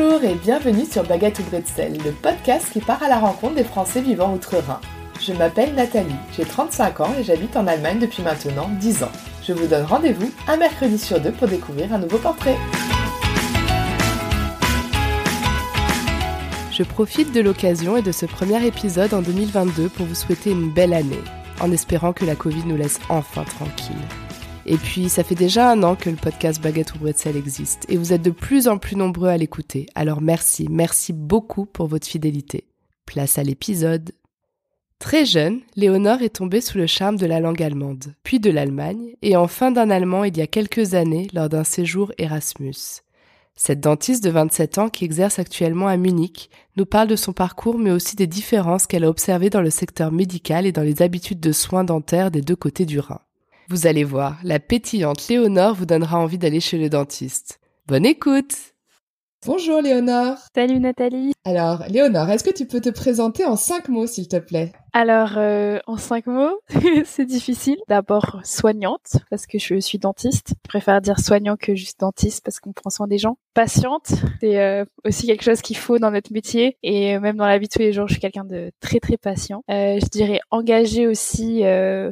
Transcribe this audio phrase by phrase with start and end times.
[0.00, 3.64] Bonjour et bienvenue sur Baguette ou Bretzel, le podcast qui part à la rencontre des
[3.64, 4.80] Français vivant outre-Rhin.
[5.20, 9.12] Je m'appelle Nathalie, j'ai 35 ans et j'habite en Allemagne depuis maintenant 10 ans.
[9.46, 12.56] Je vous donne rendez-vous un mercredi sur deux pour découvrir un nouveau portrait.
[16.72, 20.70] Je profite de l'occasion et de ce premier épisode en 2022 pour vous souhaiter une
[20.70, 21.22] belle année,
[21.60, 23.96] en espérant que la Covid nous laisse enfin tranquille.
[24.70, 27.96] Et puis, ça fait déjà un an que le podcast Baguette ou Bretzel existe, et
[27.96, 29.86] vous êtes de plus en plus nombreux à l'écouter.
[29.96, 32.68] Alors merci, merci beaucoup pour votre fidélité.
[33.04, 34.12] Place à l'épisode.
[35.00, 39.16] Très jeune, Léonore est tombée sous le charme de la langue allemande, puis de l'Allemagne,
[39.22, 43.02] et enfin d'un allemand il y a quelques années lors d'un séjour Erasmus.
[43.56, 47.76] Cette dentiste de 27 ans qui exerce actuellement à Munich nous parle de son parcours
[47.76, 51.40] mais aussi des différences qu'elle a observées dans le secteur médical et dans les habitudes
[51.40, 53.20] de soins dentaires des deux côtés du Rhin.
[53.70, 57.60] Vous allez voir, la pétillante Léonore vous donnera envie d'aller chez le dentiste.
[57.86, 58.56] Bonne écoute!
[59.46, 60.38] Bonjour Léonore.
[60.56, 61.32] Salut Nathalie.
[61.44, 64.72] Alors Léonore, est-ce que tu peux te présenter en cinq mots s'il te plaît?
[64.92, 66.60] Alors, euh, en cinq mots,
[67.04, 67.78] c'est difficile.
[67.88, 70.54] D'abord, soignante, parce que je suis dentiste.
[70.64, 73.36] Je préfère dire soignant que juste dentiste, parce qu'on prend soin des gens.
[73.54, 76.76] Patiente, c'est euh, aussi quelque chose qu'il faut dans notre métier.
[76.82, 79.16] Et même dans la vie de tous les jours, je suis quelqu'un de très, très
[79.16, 79.62] patient.
[79.70, 81.62] Euh, je dirais engagée aussi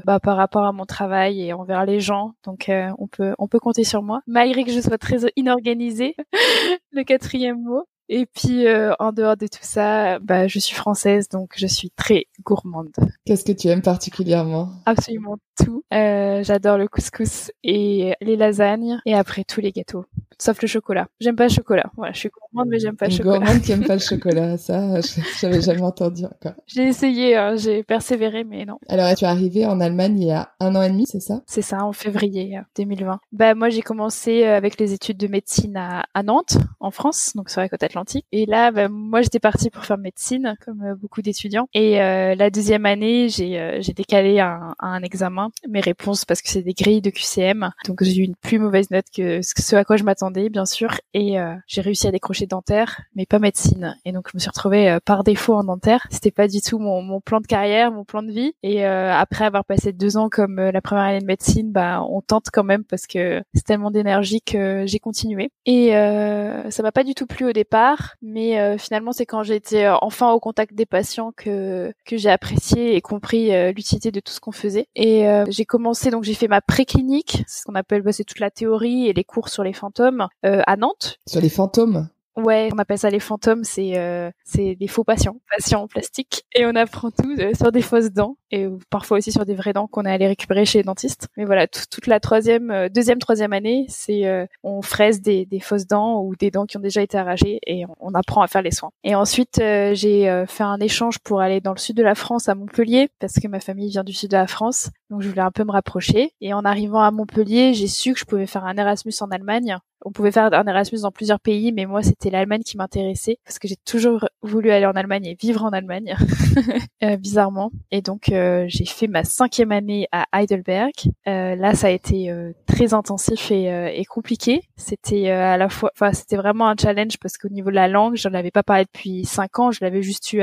[0.04, 2.32] bah, par rapport à mon travail et envers les gens.
[2.44, 6.14] Donc, on, peut, on peut compter sur moi, malgré que je sois très inorganisée.
[6.92, 7.86] Le quatrième mot.
[8.08, 11.90] Et puis euh, en dehors de tout ça, bah, je suis française, donc je suis
[11.90, 12.92] très gourmande.
[13.26, 14.70] Qu'est-ce que tu aimes particulièrement?
[14.86, 15.84] Absolument tout.
[15.92, 20.06] Euh, J'adore le couscous et les lasagnes, et après tous les gâteaux,
[20.38, 21.08] sauf le chocolat.
[21.20, 21.90] J'aime pas le chocolat.
[21.96, 23.38] Voilà, je suis gourmande, mais j'aime pas le chocolat.
[23.38, 25.00] Gourmande qui aime pas le chocolat, ça,
[25.40, 26.54] j'avais jamais entendu encore.
[26.66, 28.78] J'ai essayé, hein, j'ai persévéré, mais non.
[28.88, 31.42] Alors, tu es arrivée en Allemagne il y a un an et demi, c'est ça?
[31.46, 33.12] C'est ça, en février 2020.
[33.12, 37.32] Euh, bah moi, j'ai commencé avec les études de médecine à, à Nantes, en France,
[37.34, 37.97] donc sur la côte atlantique.
[38.32, 41.68] Et là, bah, moi, j'étais partie pour faire médecine, comme euh, beaucoup d'étudiants.
[41.74, 46.48] Et euh, la deuxième année, j'ai j'ai décalé un, un examen mes réponses parce que
[46.48, 47.70] c'est des grilles de QCM.
[47.86, 50.90] Donc j'ai eu une plus mauvaise note que ce à quoi je m'attendais, bien sûr.
[51.14, 53.96] Et euh, j'ai réussi à décrocher dentaire, mais pas médecine.
[54.04, 56.06] Et donc je me suis retrouvée euh, par défaut en dentaire.
[56.10, 58.52] C'était pas du tout mon, mon, plan de carrière, mon plan de vie.
[58.62, 62.20] Et euh, après avoir passé deux ans comme la première année de médecine, bah on
[62.20, 65.50] tente quand même parce que c'est tellement d'énergie que j'ai continué.
[65.66, 67.87] Et ça m'a pas du tout plu au départ,
[68.22, 72.96] mais finalement c'est quand j'ai été enfin au contact des patients que que j'ai apprécié
[72.96, 74.86] et compris l'utilité de tout ce qu'on faisait.
[74.94, 78.40] Et j'ai commencé donc j'ai fait ma préclinique, c'est ce qu'on appelle bah, c'est toute
[78.40, 81.18] la théorie et les cours sur les fantômes euh, à Nantes.
[81.26, 82.08] Sur les fantômes?
[82.38, 86.44] Ouais, on appelle ça les fantômes, c'est euh, c'est des faux patients, patients en plastique,
[86.54, 89.72] et on apprend tout euh, sur des fausses dents et parfois aussi sur des vraies
[89.72, 91.26] dents qu'on est allé récupérer chez les dentistes.
[91.36, 95.58] Mais voilà, toute la troisième, euh, deuxième, troisième année, c'est euh, on fraise des, des
[95.58, 98.46] fausses dents ou des dents qui ont déjà été arrachées et on, on apprend à
[98.46, 98.92] faire les soins.
[99.02, 102.54] Et ensuite, j'ai fait un échange pour aller dans le sud de la France à
[102.54, 105.50] Montpellier parce que ma famille vient du sud de la France, donc je voulais un
[105.50, 106.32] peu me rapprocher.
[106.40, 109.76] Et en arrivant à Montpellier, j'ai su que je pouvais faire un Erasmus en Allemagne
[110.04, 113.58] on pouvait faire un Erasmus dans plusieurs pays, mais moi c'était l'Allemagne qui m'intéressait parce
[113.58, 116.14] que j'ai toujours voulu aller en Allemagne et vivre en Allemagne,
[117.02, 117.70] euh, bizarrement.
[117.90, 120.92] Et donc euh, j'ai fait ma cinquième année à Heidelberg.
[121.26, 122.32] Euh, là, ça a été
[122.66, 124.62] très intensif et, compliqué.
[124.76, 128.16] C'était à la fois, enfin c'était vraiment un challenge parce qu'au niveau de la langue,
[128.16, 129.70] j'en avais pas parlé depuis cinq ans.
[129.70, 130.42] Je l'avais juste eu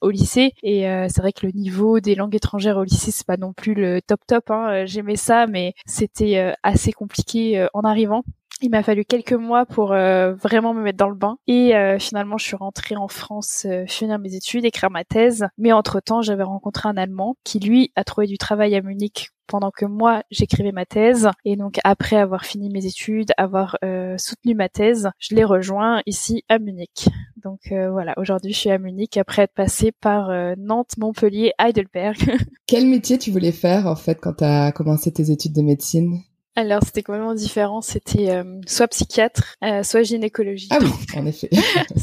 [0.00, 3.36] au lycée et c'est vrai que le niveau des langues étrangères au lycée c'est pas
[3.36, 4.50] non plus le top top.
[4.50, 4.84] Hein.
[4.86, 8.22] J'aimais ça, mais c'était assez compliqué en arrivant.
[8.62, 11.98] Il m'a fallu quelques mois pour euh, vraiment me mettre dans le bain et euh,
[11.98, 15.46] finalement je suis rentrée en France euh, finir mes études, écrire ma thèse.
[15.58, 19.70] Mais entre-temps, j'avais rencontré un Allemand qui lui a trouvé du travail à Munich pendant
[19.70, 23.76] que moi j'écrivais ma thèse et donc après avoir fini mes études, avoir
[24.16, 27.08] soutenu ma thèse, je l'ai rejoint ici à Munich.
[27.36, 32.18] Donc voilà, aujourd'hui je suis à Munich après être passée par Nantes, Montpellier, Heidelberg.
[32.66, 36.22] Quel métier tu voulais faire en fait quand tu as commencé tes études de médecine?
[36.56, 37.82] Alors c'était complètement différent.
[37.82, 40.68] C'était euh, soit psychiatre, euh, soit gynécologie.
[40.70, 41.50] Ah oui, en effet.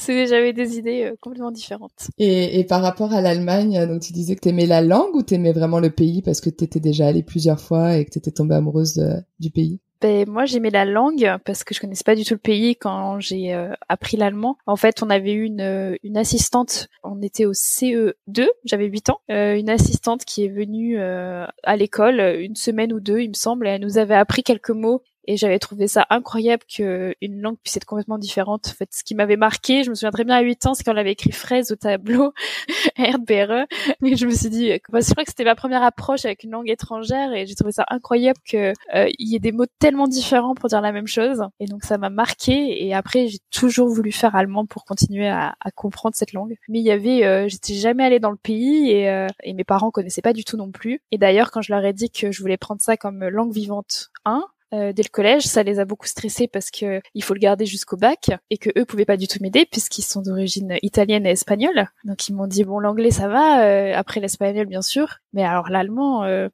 [0.07, 2.09] J'avais des idées euh, complètement différentes.
[2.19, 5.53] Et, et, par rapport à l'Allemagne, donc tu disais que t'aimais la langue ou t'aimais
[5.53, 9.03] vraiment le pays parce que t'étais déjà allée plusieurs fois et que t'étais tombée amoureuse
[9.39, 9.79] du pays?
[10.03, 13.21] Ben, moi, j'aimais la langue parce que je connaissais pas du tout le pays quand
[13.21, 14.57] j'ai euh, appris l'allemand.
[14.65, 19.11] En fait, on avait eu une, euh, une assistante, on était au CE2, j'avais 8
[19.11, 23.33] ans, euh, une assistante qui est venue à l'école une semaine ou deux, il me
[23.33, 27.41] semble, et elle nous avait appris quelques mots et j'avais trouvé ça incroyable que une
[27.41, 28.67] langue puisse être complètement différente.
[28.67, 30.83] En fait, ce qui m'avait marqué, je me souviens très bien à 8 ans, c'est
[30.83, 32.33] quand on avait écrit fraise au tableau
[32.97, 33.65] RBRE,
[34.03, 36.51] et je me suis dit, bah, je crois que c'était ma première approche avec une
[36.51, 40.07] langue étrangère et j'ai trouvé ça incroyable que euh, il y ait des mots tellement
[40.07, 43.87] différents pour dire la même chose et donc ça m'a marqué et après j'ai toujours
[43.87, 46.55] voulu faire allemand pour continuer à, comprendre cette langue.
[46.69, 49.63] Mais il y avait, euh, j'étais jamais allée dans le pays et, euh, et mes
[49.63, 51.01] parents connaissaient pas du tout non plus.
[51.11, 54.11] Et d'ailleurs quand je leur ai dit que je voulais prendre ça comme langue vivante
[54.25, 54.41] 1, euh,
[54.73, 57.97] dès le collège, ça les a beaucoup stressés parce que il faut le garder jusqu'au
[57.97, 61.87] bac et que eux pouvaient pas du tout m'aider puisqu'ils sont d'origine italienne et espagnole.
[62.05, 65.69] Donc ils m'ont dit bon l'anglais ça va, euh, après l'espagnol bien sûr, mais alors
[65.69, 66.49] l'allemand euh,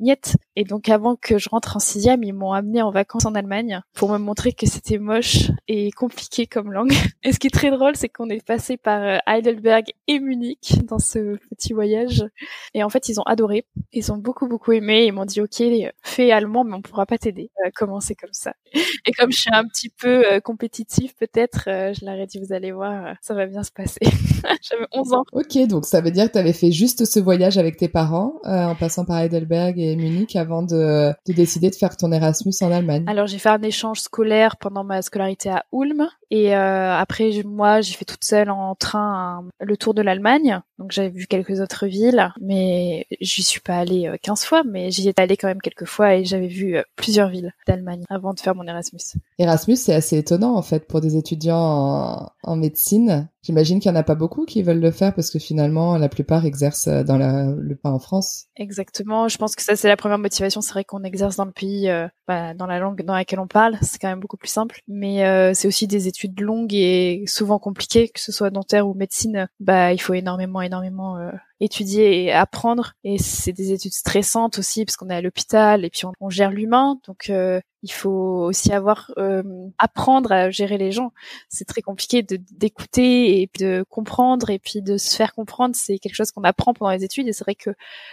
[0.00, 0.36] niet.
[0.56, 3.80] Et donc avant que je rentre en sixième, ils m'ont amené en vacances en Allemagne
[3.94, 6.92] pour me montrer que c'était moche et compliqué comme langue.
[7.22, 10.84] Et ce qui est très drôle, c'est qu'on est passé par euh, Heidelberg et Munich
[10.84, 12.24] dans ce petit voyage.
[12.74, 13.66] Et en fait, ils ont adoré.
[13.92, 15.04] Ils ont beaucoup beaucoup aimé.
[15.06, 15.62] Ils m'ont dit ok,
[16.02, 17.50] fais allemand, mais on pourra pas t'aider.
[17.64, 18.52] Euh, commencer comme ça.
[19.06, 22.38] Et comme je suis un petit peu euh, compétitive, peut-être, euh, je leur ai dit,
[22.38, 24.00] vous allez voir, ça va bien se passer.
[24.62, 25.24] J'avais 11 ans.
[25.32, 28.34] Ok, donc ça veut dire que tu avais fait juste ce voyage avec tes parents,
[28.44, 32.70] en passant par Heidelberg et Munich, avant de, de décider de faire ton Erasmus en
[32.72, 33.04] Allemagne.
[33.06, 36.08] Alors j'ai fait un échange scolaire pendant ma scolarité à Ulm.
[36.30, 40.60] Et après, moi, j'ai fait toute seule en train le tour de l'Allemagne.
[40.78, 45.08] Donc j'avais vu quelques autres villes, mais j'y suis pas allée 15 fois, mais j'y
[45.08, 48.54] étais allée quand même quelques fois et j'avais vu plusieurs villes d'Allemagne avant de faire
[48.54, 49.00] mon Erasmus.
[49.38, 53.28] Erasmus, c'est assez étonnant en fait pour des étudiants en, médecine.
[53.42, 56.08] J'imagine qu'il n'y en a pas beaucoup qui veulent le faire parce que finalement la
[56.08, 58.46] plupart exercent dans le pas en France.
[58.56, 59.28] Exactement.
[59.28, 60.60] Je pense que ça c'est la première motivation.
[60.60, 63.46] C'est vrai qu'on exerce dans le pays, euh, bah, dans la langue dans laquelle on
[63.46, 63.78] parle.
[63.82, 64.80] C'est quand même beaucoup plus simple.
[64.88, 68.94] Mais euh, c'est aussi des études longues et souvent compliquées, que ce soit dentaire ou
[68.94, 69.48] médecine.
[69.58, 72.94] Bah il faut énormément, énormément euh, étudier et apprendre.
[73.04, 76.50] Et c'est des études stressantes aussi parce qu'on est à l'hôpital et puis on, gère
[76.50, 76.98] l'humain.
[77.06, 79.42] Donc euh, il faut aussi avoir euh,
[79.78, 81.12] apprendre à gérer les gens.
[81.48, 85.74] C'est très compliqué de d'écouter et de comprendre et puis de se faire comprendre.
[85.74, 87.70] C'est quelque chose qu'on apprend pendant les études et c'est vrai que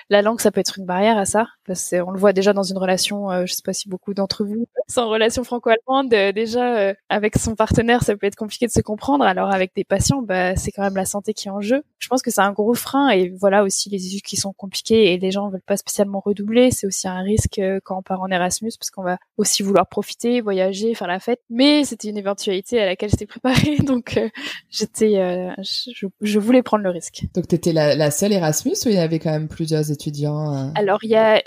[0.10, 2.64] la langue ça peut être une barrière à ça parce qu'on le voit déjà dans
[2.64, 3.30] une relation.
[3.30, 7.38] Euh, je sais pas si beaucoup d'entre vous sont en relation franco-allemande euh, déjà avec
[7.38, 9.26] son partenaire ça peut être compliqué de se comprendre.
[9.26, 11.84] Alors avec des patients bah c'est quand même la santé qui est en jeu.
[12.00, 15.14] Je pense que c'est un gros frein et voilà aussi les études qui sont compliquées
[15.14, 16.72] et les gens veulent pas spécialement redoubler.
[16.72, 20.42] C'est aussi un risque quand on part en Erasmus parce qu'on va aussi vouloir profiter,
[20.42, 21.42] voyager, faire la fête.
[21.50, 24.30] Mais c'était une éventualité à laquelle j'étais préparée, donc euh,
[24.70, 27.24] j'étais, euh, je, voulais prendre le risque.
[27.34, 30.70] Donc t'étais la, la seule Erasmus ou il y avait quand même plusieurs étudiants euh?
[30.76, 31.42] Alors il y a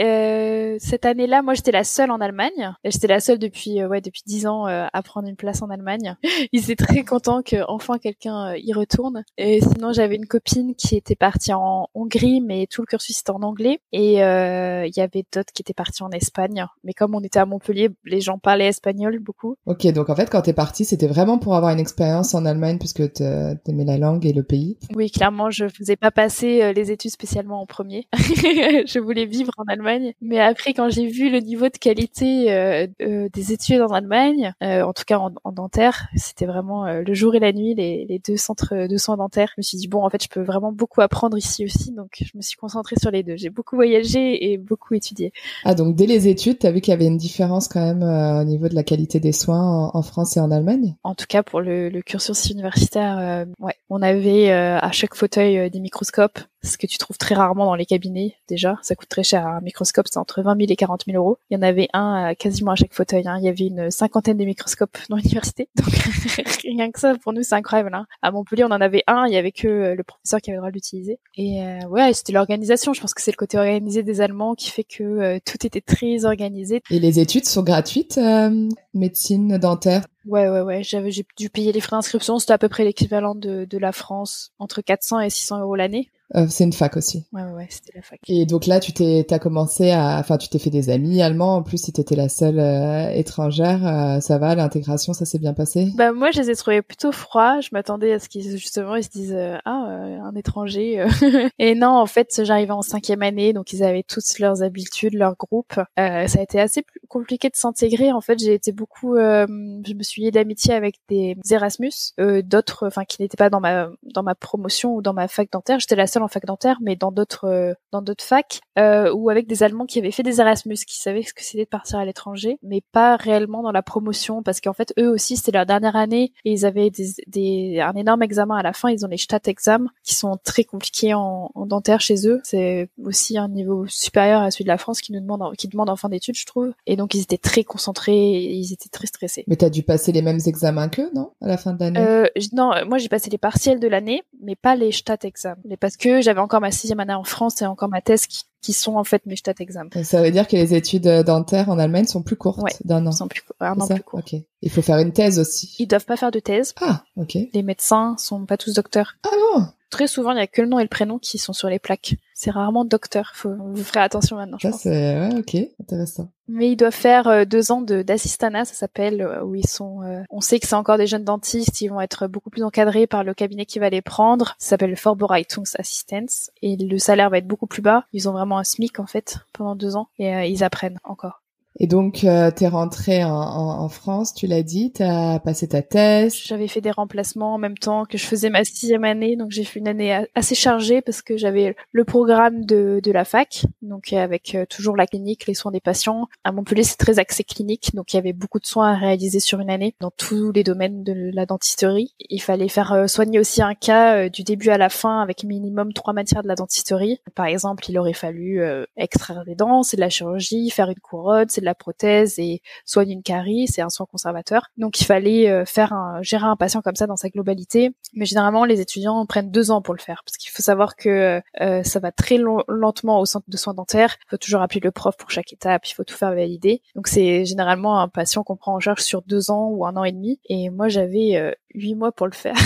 [0.79, 2.75] cette année-là, moi j'étais la seule en Allemagne.
[2.85, 6.17] J'étais la seule depuis ouais depuis dix ans à prendre une place en Allemagne.
[6.53, 9.25] Ils étaient très contents que enfin quelqu'un y retourne.
[9.39, 13.31] Et sinon j'avais une copine qui était partie en Hongrie, mais tout le cursus était
[13.31, 13.81] en anglais.
[13.93, 16.67] Et il y avait d'autres qui étaient partis en Espagne.
[16.85, 19.56] Mais comme on était à Montpellier, les gens parlaient espagnol beaucoup.
[19.67, 22.79] Ok, donc en fait, quand t'es partie, c'était vraiment pour avoir une expérience en Allemagne
[22.79, 24.79] puisque t'aimais la langue et le pays.
[24.94, 28.06] Oui, clairement, je faisais pas passer euh, les études spécialement en premier.
[28.17, 32.87] je voulais vivre en Allemagne, mais après, quand j'ai vu le niveau de qualité euh,
[33.02, 37.41] euh, des études en Allemagne, en tout cas en, dentaire, c'était vraiment le jour et
[37.41, 39.49] la nuit, les, les, deux centres de soins dentaires.
[39.56, 42.11] Je me suis dit bon, en fait, je peux vraiment beaucoup apprendre ici aussi, donc
[42.20, 43.37] je me suis concentrée sur les deux.
[43.37, 45.32] J'ai beaucoup voyagé et beaucoup étudié.
[45.64, 48.41] Ah, donc dès les études, t'as vu qu'il y avait une différence quand même euh,
[48.41, 50.97] au niveau de la qualité des soins en, France et en Allemagne?
[51.03, 55.15] En tout cas, pour le, le cursus universitaire, euh, ouais, on avait euh, à chaque
[55.15, 58.79] fauteuil des microscopes ce que tu trouves très rarement dans les cabinets déjà.
[58.83, 59.47] Ça coûte très cher.
[59.47, 61.39] Un microscope, c'est entre 20 000 et 40 000 euros.
[61.49, 63.27] Il y en avait un quasiment à chaque fauteuil.
[63.27, 63.39] Hein.
[63.39, 65.69] Il y avait une cinquantaine de microscopes dans l'université.
[65.76, 65.88] Donc
[66.62, 67.95] rien que ça, pour nous, c'est incroyable.
[67.95, 68.07] Hein.
[68.23, 69.26] À Montpellier, on en avait un.
[69.26, 71.19] Il y avait que le professeur qui avait le droit de l'utiliser.
[71.37, 72.93] Et ouais, c'était l'organisation.
[72.93, 76.25] Je pense que c'est le côté organisé des Allemands qui fait que tout était très
[76.25, 76.83] organisé.
[76.91, 77.80] Et les études sont gratuites,
[78.19, 80.07] euh, médecine, dentaire?
[80.27, 80.83] Ouais, ouais, ouais.
[80.83, 82.39] J'avais, j'ai dû payer les frais d'inscription.
[82.39, 86.09] C'était à peu près l'équivalent de la France, entre 400 et 600 euros l'année.
[86.37, 87.25] Euh, c'est une fac aussi.
[87.33, 88.21] Ouais, ouais, c'était la fac.
[88.29, 91.57] Et donc là, tu t'es, t'as commencé à, enfin, tu t'es fait des amis allemands.
[91.57, 95.55] En plus, si t'étais la seule euh, étrangère, euh, ça va, l'intégration, ça s'est bien
[95.55, 95.89] passé?
[95.97, 97.61] Bah moi, je les ai trouvés plutôt froids.
[97.61, 101.05] Je m'attendais à ce qu'ils justement ils se disent ah un étranger.
[101.59, 105.37] et non, en fait, j'arrivais en cinquième année, donc ils avaient toutes leurs habitudes, leur
[105.37, 105.75] groupe.
[105.75, 108.13] ça a été assez compliqué de s'intégrer.
[108.13, 113.05] En fait, j'ai été beaucoup, je me suis liée d'amitié avec des Erasmus, d'autres, enfin
[113.05, 115.81] qui n'étaient pas dans ma dans ma promotion ou dans ma fac dentaire.
[115.81, 119.47] J'étais la seule seul en fac dentaire, mais dans d'autres dans d'autres facs, ou avec
[119.47, 122.05] des Allemands qui avaient fait des Erasmus, qui savaient ce que c'était de partir à
[122.05, 125.97] l'étranger, mais pas réellement dans la promotion, parce qu'en fait eux aussi c'était leur dernière
[125.97, 128.91] année et ils avaient des, des un énorme examen à la fin.
[128.91, 132.41] Ils ont les Staatsexamen qui sont très compliqués en, en dentaire chez eux.
[132.45, 135.91] C'est aussi un niveau supérieur à celui de la France qui nous demande qui demande
[135.91, 136.73] en fin d'études, je trouve.
[136.87, 139.45] Et donc ils étaient très concentrés, ils étaient très stressés.
[139.47, 142.00] Mais t'as dû passer les mêmes examens qu'eux, non, à la fin de l'année?
[142.00, 145.61] Euh, Non, moi j'ai passé les partiels de l'année, mais pas les Staatsexamen.
[145.65, 148.45] Mais parce que j'avais encore ma sixième année en France et encore ma thèse qui
[148.61, 149.88] qui sont en fait mes Staatsexamen.
[150.05, 153.12] Ça veut dire que les études dentaires en Allemagne sont plus courtes d'un an.
[153.12, 154.21] Sont plus, un an plus court.
[154.62, 155.75] Il faut faire une thèse aussi.
[155.79, 156.75] Ils doivent pas faire de thèse.
[156.81, 157.38] Ah, ok.
[157.52, 159.14] Les médecins sont pas tous docteurs.
[159.25, 159.67] Ah bon?
[159.90, 161.80] Très souvent, il y a que le nom et le prénom qui sont sur les
[161.80, 162.14] plaques.
[162.32, 163.32] C'est rarement docteur.
[163.35, 164.59] Faut, vous ferez attention maintenant.
[164.61, 166.30] Ça, c'est, ouais, ok, intéressant.
[166.47, 170.02] Mais ils doivent faire euh, deux ans de d'assistana, ça s'appelle, euh, où ils sont.
[170.02, 171.80] Euh, on sait que c'est encore des jeunes dentistes.
[171.80, 174.54] Ils vont être beaucoup plus encadrés par le cabinet qui va les prendre.
[174.59, 178.04] Ça s'appelle le Vorbereitungsassistance et le salaire va être beaucoup plus bas.
[178.12, 181.39] Ils ont vraiment un SMIC en fait pendant deux ans et ils apprennent encore.
[181.79, 185.69] Et donc, euh, tu es rentrée en, en, France, tu l'as dit, tu as passé
[185.69, 186.35] ta thèse.
[186.45, 189.65] J'avais fait des remplacements en même temps que je faisais ma sixième année, donc j'ai
[189.65, 194.12] fait une année assez chargée parce que j'avais le programme de, de la fac, donc
[194.12, 196.29] avec euh, toujours la clinique, les soins des patients.
[196.45, 199.41] À Montpellier, c'est très axé clinique, donc il y avait beaucoup de soins à réaliser
[199.41, 202.15] sur une année dans tous les domaines de la dentisterie.
[202.29, 205.45] Il fallait faire euh, soigner aussi un cas euh, du début à la fin avec
[205.45, 207.21] minimum trois matières de la dentisterie.
[207.35, 208.61] Par exemple, il aurait fallu
[208.97, 213.14] extraire des dents, c'est de la chirurgie, faire une couronne, de la prothèse et soigner
[213.14, 214.69] une carie, c'est un soin conservateur.
[214.76, 217.93] Donc il fallait euh, faire un, gérer un patient comme ça dans sa globalité.
[218.14, 221.40] Mais généralement les étudiants prennent deux ans pour le faire parce qu'il faut savoir que
[221.61, 224.17] euh, ça va très lentement au centre de soins dentaires.
[224.26, 226.83] Il faut toujours appeler le prof pour chaque étape, il faut tout faire valider.
[226.95, 230.05] Donc c'est généralement un patient qu'on prend en charge sur deux ans ou un an
[230.05, 230.40] et demi.
[230.49, 232.57] Et moi j'avais euh, huit mois pour le faire.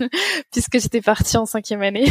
[0.50, 2.06] puisque j'étais partie en cinquième année.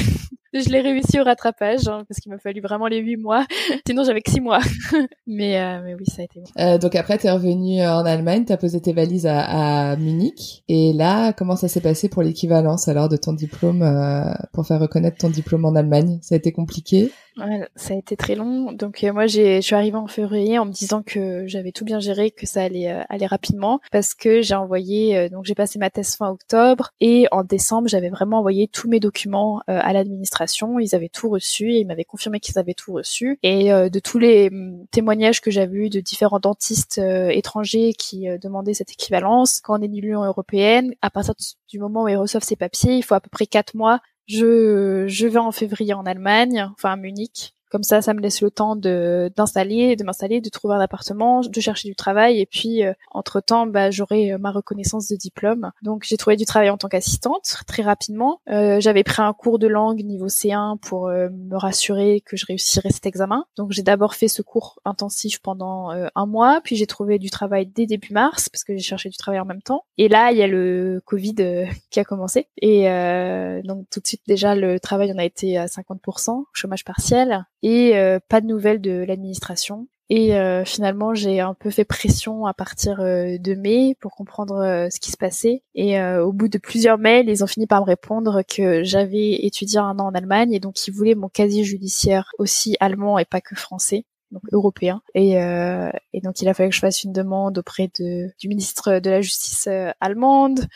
[0.53, 3.45] Je l'ai réussi au rattrapage hein, parce qu'il m'a fallu vraiment les huit mois.
[3.87, 4.59] Sinon, j'avais que six mois.
[5.27, 6.45] mais, euh, mais oui, ça a été bon.
[6.59, 10.63] Euh, donc après, t'es revenue en Allemagne, t'as posé tes valises à, à, Munich.
[10.67, 14.79] Et là, comment ça s'est passé pour l'équivalence alors de ton diplôme euh, pour faire
[14.79, 16.19] reconnaître ton diplôme en Allemagne?
[16.21, 17.11] Ça a été compliqué?
[17.37, 18.73] Ouais, ça a été très long.
[18.73, 21.99] Donc euh, moi, je suis arrivée en février en me disant que j'avais tout bien
[21.99, 25.79] géré, que ça allait euh, aller rapidement, parce que j'ai envoyé, euh, donc j'ai passé
[25.79, 30.79] ma thèse fin octobre, et en décembre, j'avais vraiment envoyé tous mes documents à l'administration.
[30.79, 33.39] Ils avaient tout reçu, et ils m'avaient confirmé qu'ils avaient tout reçu.
[33.43, 38.73] Et de tous les mm, témoignages que j'avais eu de différents dentistes étrangers qui demandaient
[38.73, 41.33] cette équivalence, quand on est de l'Union européenne, à partir
[41.69, 45.05] du moment où ils reçoivent ces papiers, il faut à peu près quatre mois je,
[45.07, 48.51] je vais en février en Allemagne, enfin à Munich, comme ça, ça me laisse le
[48.51, 52.39] temps de d'installer, de m'installer, de trouver un appartement, de chercher du travail.
[52.41, 55.71] Et puis, euh, entre temps, bah, j'aurai euh, ma reconnaissance de diplôme.
[55.81, 58.41] Donc, j'ai trouvé du travail en tant qu'assistante très rapidement.
[58.49, 62.45] Euh, J'avais pris un cours de langue niveau C1 pour euh, me rassurer que je
[62.45, 63.45] réussirais cet examen.
[63.55, 66.59] Donc, j'ai d'abord fait ce cours intensif pendant un mois.
[66.63, 69.45] Puis, j'ai trouvé du travail dès début mars parce que j'ai cherché du travail en
[69.45, 69.85] même temps.
[69.97, 71.35] Et là, il y a le Covid
[71.89, 72.47] qui a commencé.
[72.61, 72.83] Et
[73.63, 77.97] donc, tout de suite, déjà, le travail en a été à 50%, chômage partiel et
[77.97, 79.87] euh, pas de nouvelles de l'administration.
[80.09, 84.87] Et euh, finalement, j'ai un peu fait pression à partir euh, de mai pour comprendre
[84.91, 85.63] ce qui se passait.
[85.73, 89.79] Et au bout de plusieurs mails, ils ont fini par me répondre que j'avais étudié
[89.79, 93.41] un an en Allemagne et donc ils voulaient mon casier judiciaire aussi allemand et pas
[93.41, 95.01] que français donc européen.
[95.13, 98.99] Et, et donc il a fallu que je fasse une demande auprès de, du ministre
[98.99, 99.67] de la Justice
[99.99, 100.67] allemande,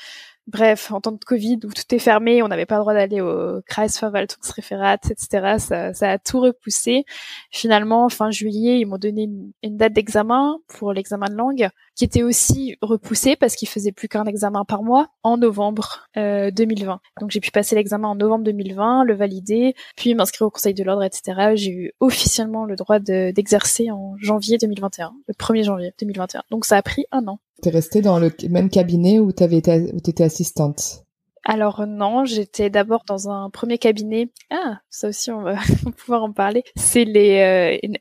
[0.48, 3.20] Bref, en temps de Covid où tout est fermé, on n'avait pas le droit d'aller
[3.20, 5.56] au Kreisverwaltungsreferat, etc.
[5.58, 7.04] Ça, ça a tout repoussé.
[7.50, 9.24] Finalement, fin juillet, ils m'ont donné
[9.64, 14.08] une, date d'examen pour l'examen de langue, qui était aussi repoussé parce qu'il faisait plus
[14.08, 16.94] qu'un examen par mois en novembre 2020.
[16.94, 20.76] Euh, Donc j'ai pu passer l'examen en novembre 2020, le valider, puis m'inscrire au Conseil
[20.76, 21.54] de l'ordre, etc.
[21.56, 26.44] J'ai eu officiellement le droit d'exercer en janvier 2021, le 1er janvier 2021.
[26.52, 27.40] Donc ça a pris un an.
[27.66, 31.04] T'es restée dans le même cabinet où t'avais été, où t'étais assistante?
[31.44, 34.30] Alors non, j'étais d'abord dans un premier cabinet.
[34.52, 35.56] Ah, ça aussi on va
[35.98, 36.64] pouvoir en parler.
[36.76, 37.98] C'est les euh, une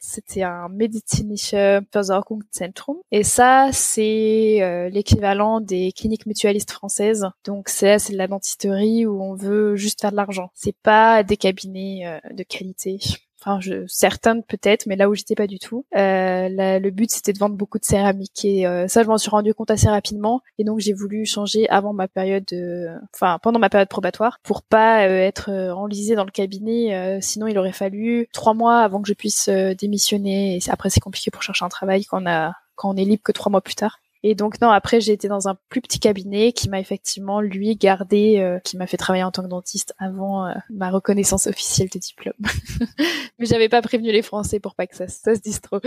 [0.00, 1.54] c'était un medizinische
[1.92, 7.26] Versorgungszentrum et ça c'est euh, l'équivalent des cliniques mutualistes françaises.
[7.44, 10.50] Donc c'est c'est la dentisterie où on veut juste faire de l'argent.
[10.54, 12.98] C'est pas des cabinets euh, de qualité
[13.40, 15.84] enfin je, certaines peut-être, mais là où j'étais pas du tout.
[15.96, 19.30] Euh, le but c'était de vendre beaucoup de céramique et euh, ça je m'en suis
[19.30, 23.58] rendu compte assez rapidement et donc j'ai voulu changer avant ma période, de, enfin pendant
[23.58, 27.20] ma période probatoire pour pas euh, être enlisée dans le cabinet.
[27.20, 31.30] sinon il aurait fallu trois mois avant que je puisse démissionner et après c'est compliqué
[31.30, 33.74] pour chercher un travail quand on a quand on est libre que trois mois plus
[33.74, 34.00] tard.
[34.22, 37.76] Et donc non, après j'ai été dans un plus petit cabinet qui m'a effectivement lui
[37.76, 41.88] gardé, euh, qui m'a fait travailler en tant que dentiste avant euh, ma reconnaissance officielle
[41.88, 42.34] de diplôme.
[43.38, 45.80] Mais j'avais pas prévenu les Français pour pas que ça, ça se dise trop.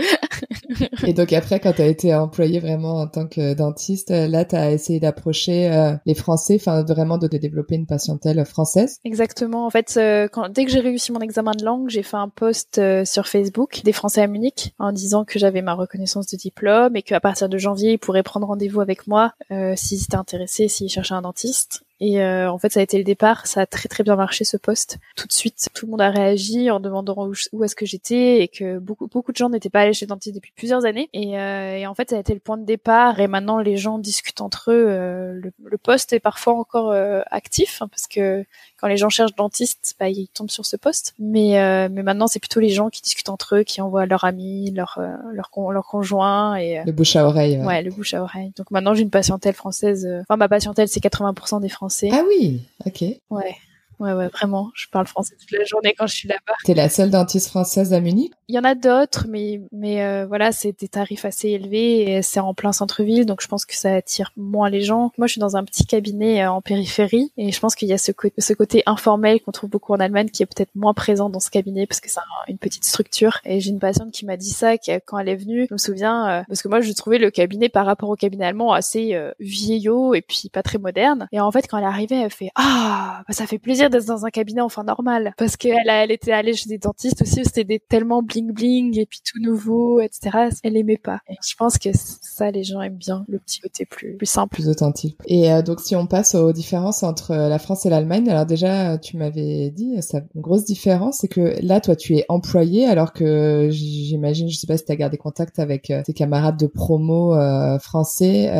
[1.06, 4.56] et donc après, quand tu as été employé vraiment en tant que dentiste, là tu
[4.56, 8.98] as essayé d'approcher euh, les Français, enfin vraiment de, développer une patientèle française?
[9.04, 9.66] Exactement.
[9.66, 9.98] En fait,
[10.32, 13.80] quand, dès que j'ai réussi mon examen de langue, j'ai fait un post sur Facebook
[13.84, 17.48] des Français à Munich en disant que j'avais ma reconnaissance de diplôme et qu'à partir
[17.48, 21.22] de janvier, ils pourraient prendre rendez-vous avec moi euh, s'ils étaient intéressés, s'ils cherchaient un
[21.22, 21.84] dentiste.
[22.04, 23.46] Et euh, en fait, ça a été le départ.
[23.46, 24.98] Ça a très très bien marché ce poste.
[25.16, 28.48] Tout de suite, tout le monde a réagi en demandant où, est-ce que j'étais et
[28.48, 31.08] que beaucoup beaucoup de gens n'étaient pas allés chez le dentiste depuis plusieurs années.
[31.14, 33.20] Et, euh, et, en fait, ça a été le point de départ.
[33.20, 34.84] Et maintenant, les gens discutent entre eux.
[34.86, 38.44] Euh, le, le, poste est parfois encore euh, actif hein, parce que
[38.78, 41.14] quand les gens cherchent dentiste, bah, ils tombent sur ce poste.
[41.18, 44.24] Mais euh, mais maintenant, c'est plutôt les gens qui discutent entre eux, qui envoient leurs
[44.24, 45.00] amis, leurs
[45.32, 47.56] leur, leur conjoint et le bouche à oreille.
[47.56, 47.64] Ouais.
[47.64, 48.52] ouais, le bouche à oreille.
[48.58, 50.06] Donc maintenant, j'ai une patientèle française.
[50.20, 51.93] Enfin, ma patientèle, c'est 80% des Français.
[52.10, 53.04] Ah oui, ok.
[53.30, 53.56] Ouais.
[54.04, 54.70] Ouais, ouais, vraiment.
[54.74, 56.52] Je parle français toute la journée quand je suis là-bas.
[56.64, 58.32] T'es la seule dentiste française à Munich?
[58.48, 62.20] Il y en a d'autres, mais mais euh, voilà, c'est des tarifs assez élevés et
[62.20, 65.10] c'est en plein centre-ville, donc je pense que ça attire moins les gens.
[65.16, 67.94] Moi, je suis dans un petit cabinet euh, en périphérie et je pense qu'il y
[67.94, 70.92] a ce, côté, ce côté informel qu'on trouve beaucoup en Allemagne qui est peut-être moins
[70.92, 73.38] présent dans ce cabinet parce que c'est une petite structure.
[73.46, 75.64] Et j'ai une patiente qui m'a dit ça quand elle est venue.
[75.70, 78.44] Je me souviens euh, parce que moi, je trouvais le cabinet par rapport au cabinet
[78.44, 81.26] allemand assez vieillot et puis pas très moderne.
[81.32, 84.24] Et en fait, quand elle est arrivée, elle fait ah, bah, ça fait plaisir dans
[84.24, 85.34] un cabinet enfin normal.
[85.36, 89.06] Parce qu'elle elle était allée chez des dentistes aussi c'était des tellement bling bling et
[89.06, 91.20] puis tout nouveau etc elle aimait pas.
[91.46, 94.54] Je pense que ça les gens aiment bien le petit côté plus plus simple.
[94.54, 95.18] Plus authentique.
[95.26, 98.46] Et euh, donc si on passe aux différences entre euh, la France et l'Allemagne alors
[98.46, 102.86] déjà tu m'avais dit ça une grosse différence c'est que là toi tu es employé
[102.86, 106.58] alors que j'imagine je sais pas si tu as gardé contact avec euh, tes camarades
[106.58, 107.34] de promo
[107.78, 108.50] français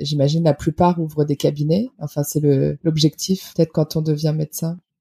[0.00, 1.90] j'imagine la plupart ouvrent des cabinets.
[1.98, 3.52] Enfin c'est le l'objectif.
[3.54, 4.49] Peut-être quand on devient médecin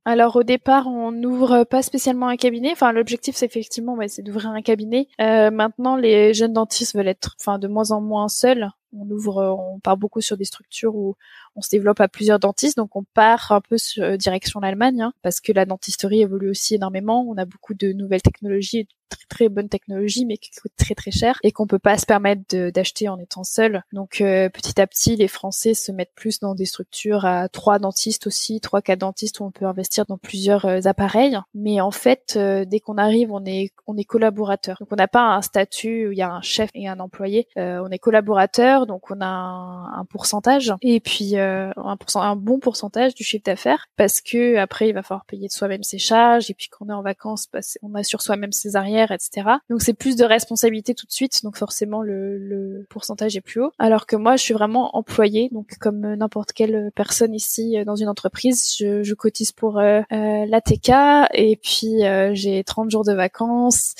[0.05, 2.71] alors au départ, on n'ouvre pas spécialement un cabinet.
[2.71, 5.07] Enfin, l'objectif, c'est effectivement, c'est d'ouvrir un cabinet.
[5.21, 8.69] Euh, maintenant, les jeunes dentistes veulent être, enfin, de moins en moins seuls.
[8.93, 11.15] On ouvre, on part beaucoup sur des structures où
[11.55, 15.01] on se développe à plusieurs dentistes, donc on part un peu sur, euh, direction l'Allemagne,
[15.01, 17.25] hein, parce que la dentisterie évolue aussi énormément.
[17.27, 21.11] On a beaucoup de nouvelles technologies très très bonne technologie mais qui coûte très très
[21.11, 23.83] cher et qu'on peut pas se permettre d'acheter en étant seul.
[23.91, 27.79] Donc euh, petit à petit les Français se mettent plus dans des structures à trois
[27.79, 31.37] dentistes aussi, trois quatre dentistes où on peut investir dans plusieurs euh, appareils.
[31.53, 34.77] Mais en fait euh, dès qu'on arrive on est on est collaborateur.
[34.79, 37.47] Donc on n'a pas un statut où il y a un chef et un employé.
[37.55, 43.13] on est collaborateur donc on a un, pourcentage et puis un, pourcent, un bon pourcentage
[43.13, 46.53] du chiffre d'affaires parce que après il va falloir payer de soi-même ses charges et
[46.53, 49.47] puis quand on est en vacances bah, on assure soi-même ses arrières etc.
[49.69, 53.61] Donc c'est plus de responsabilité tout de suite, donc forcément le, le pourcentage est plus
[53.61, 53.71] haut.
[53.79, 57.95] Alors que moi, je suis vraiment employée, donc comme n'importe quelle personne ici euh, dans
[57.95, 60.91] une entreprise, je, je cotise pour euh, euh l'ATK
[61.33, 63.95] et puis euh, j'ai 30 jours de vacances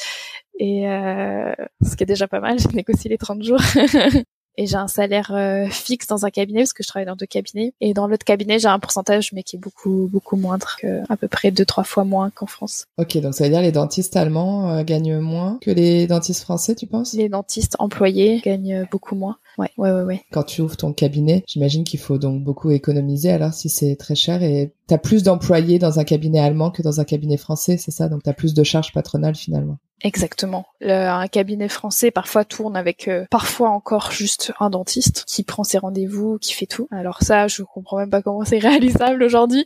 [0.60, 3.62] et euh, ce qui est déjà pas mal, j'ai négocié les 30 jours.
[4.60, 7.26] et j'ai un salaire euh, fixe dans un cabinet parce que je travaille dans deux
[7.26, 11.02] cabinets et dans l'autre cabinet j'ai un pourcentage mais qui est beaucoup beaucoup moindre que
[11.10, 12.86] à peu près deux trois fois moins qu'en France.
[12.98, 16.76] Ok donc ça veut dire les dentistes allemands euh, gagnent moins que les dentistes français
[16.76, 17.14] tu penses?
[17.14, 19.38] Les dentistes employés gagnent beaucoup moins.
[19.58, 20.22] Ouais, ouais, ouais, ouais.
[20.32, 24.16] Quand tu ouvres ton cabinet, j'imagine qu'il faut donc beaucoup économiser alors si c'est très
[24.16, 27.92] cher et t'as plus d'employés dans un cabinet allemand que dans un cabinet français, c'est
[27.92, 28.10] ça?
[28.10, 29.78] Donc t'as plus de charges patronales finalement.
[30.02, 30.66] Exactement.
[30.82, 35.78] un cabinet français parfois tourne avec euh, parfois encore juste un dentiste qui prend ses
[35.78, 36.88] rendez-vous, qui fait tout.
[36.92, 39.66] Alors ça, je comprends même pas comment c'est réalisable aujourd'hui.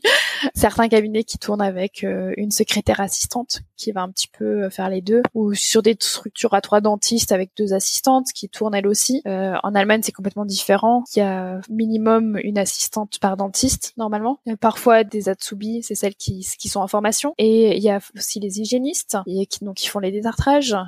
[0.56, 4.70] Certains cabinets qui tournent avec euh, une secrétaire assistante qui va un petit peu euh,
[4.70, 8.76] faire les deux, ou sur des structures à trois dentistes avec deux assistantes qui tournent
[8.76, 9.22] elles aussi.
[9.26, 11.04] en Allemagne, c'est complètement différent.
[11.16, 14.40] Il y a minimum une assistante par dentiste normalement.
[14.60, 17.34] Parfois des atsubi, c'est celles qui, qui sont en formation.
[17.38, 20.12] Et il y a aussi les hygiénistes et qui donc qui font les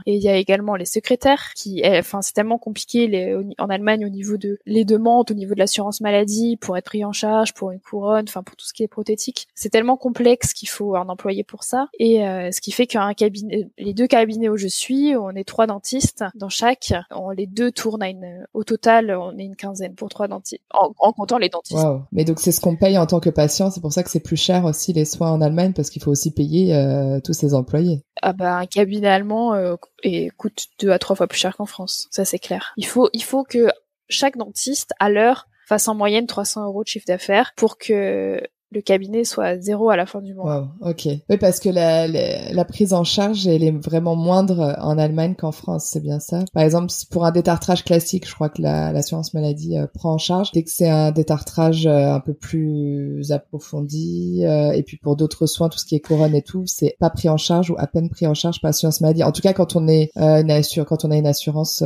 [0.06, 4.10] et il y a également les secrétaires qui, enfin, c'est tellement compliqué en Allemagne au
[4.10, 7.72] niveau de les demandes, au niveau de l'assurance maladie pour être pris en charge, pour
[7.72, 9.48] une couronne, enfin pour tout ce qui est prothétique.
[9.56, 11.88] C'est tellement complexe qu'il faut un employé pour ça.
[12.00, 15.44] Et euh, ce qui fait qu'un cabinet, les deux cabinets où je suis, on est
[15.44, 16.94] trois dentistes dans chaque.
[17.12, 20.62] On, les deux tournent à une, au total, on est une quinzaine pour trois dentistes,
[20.72, 21.86] en, comptant les dentistes.
[22.12, 23.72] Mais donc c'est ce qu'on paye en tant que patient.
[23.72, 26.12] C'est pour ça que c'est plus cher aussi les soins en Allemagne parce qu'il faut
[26.12, 28.05] aussi payer euh, tous ces employés.
[28.28, 31.68] Ah bah un cabinet allemand euh, et coûte deux à trois fois plus cher qu'en
[31.68, 32.74] France, ça c'est clair.
[32.76, 33.70] Il faut il faut que
[34.10, 38.82] chaque dentiste à l'heure fasse en moyenne 300 euros de chiffre d'affaires pour que le
[38.82, 40.74] cabinet soit zéro à la fin du mois.
[40.82, 41.08] Wow, ok.
[41.30, 45.88] Oui, parce que la, prise en charge, elle est vraiment moindre en Allemagne qu'en France,
[45.92, 46.44] c'est bien ça?
[46.54, 50.52] Par exemple, pour un détartrage classique, je crois que l'assurance maladie euh, prend en charge.
[50.52, 55.46] Dès que c'est un détartrage euh, un peu plus approfondi, euh, et puis pour d'autres
[55.46, 57.88] soins, tout ce qui est couronne et tout, c'est pas pris en charge ou à
[57.88, 59.24] peine pris en charge par l'assurance maladie.
[59.24, 60.52] En tout cas, quand on est une
[60.86, 61.84] quand on a une assurance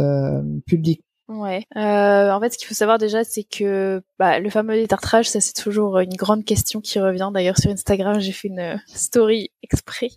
[0.65, 1.03] publique.
[1.29, 1.67] Ouais.
[1.77, 5.39] Euh, en fait, ce qu'il faut savoir déjà, c'est que bah, le fameux détartrage, ça
[5.39, 7.29] c'est toujours une grande question qui revient.
[7.31, 10.09] D'ailleurs, sur Instagram, j'ai fait une story exprès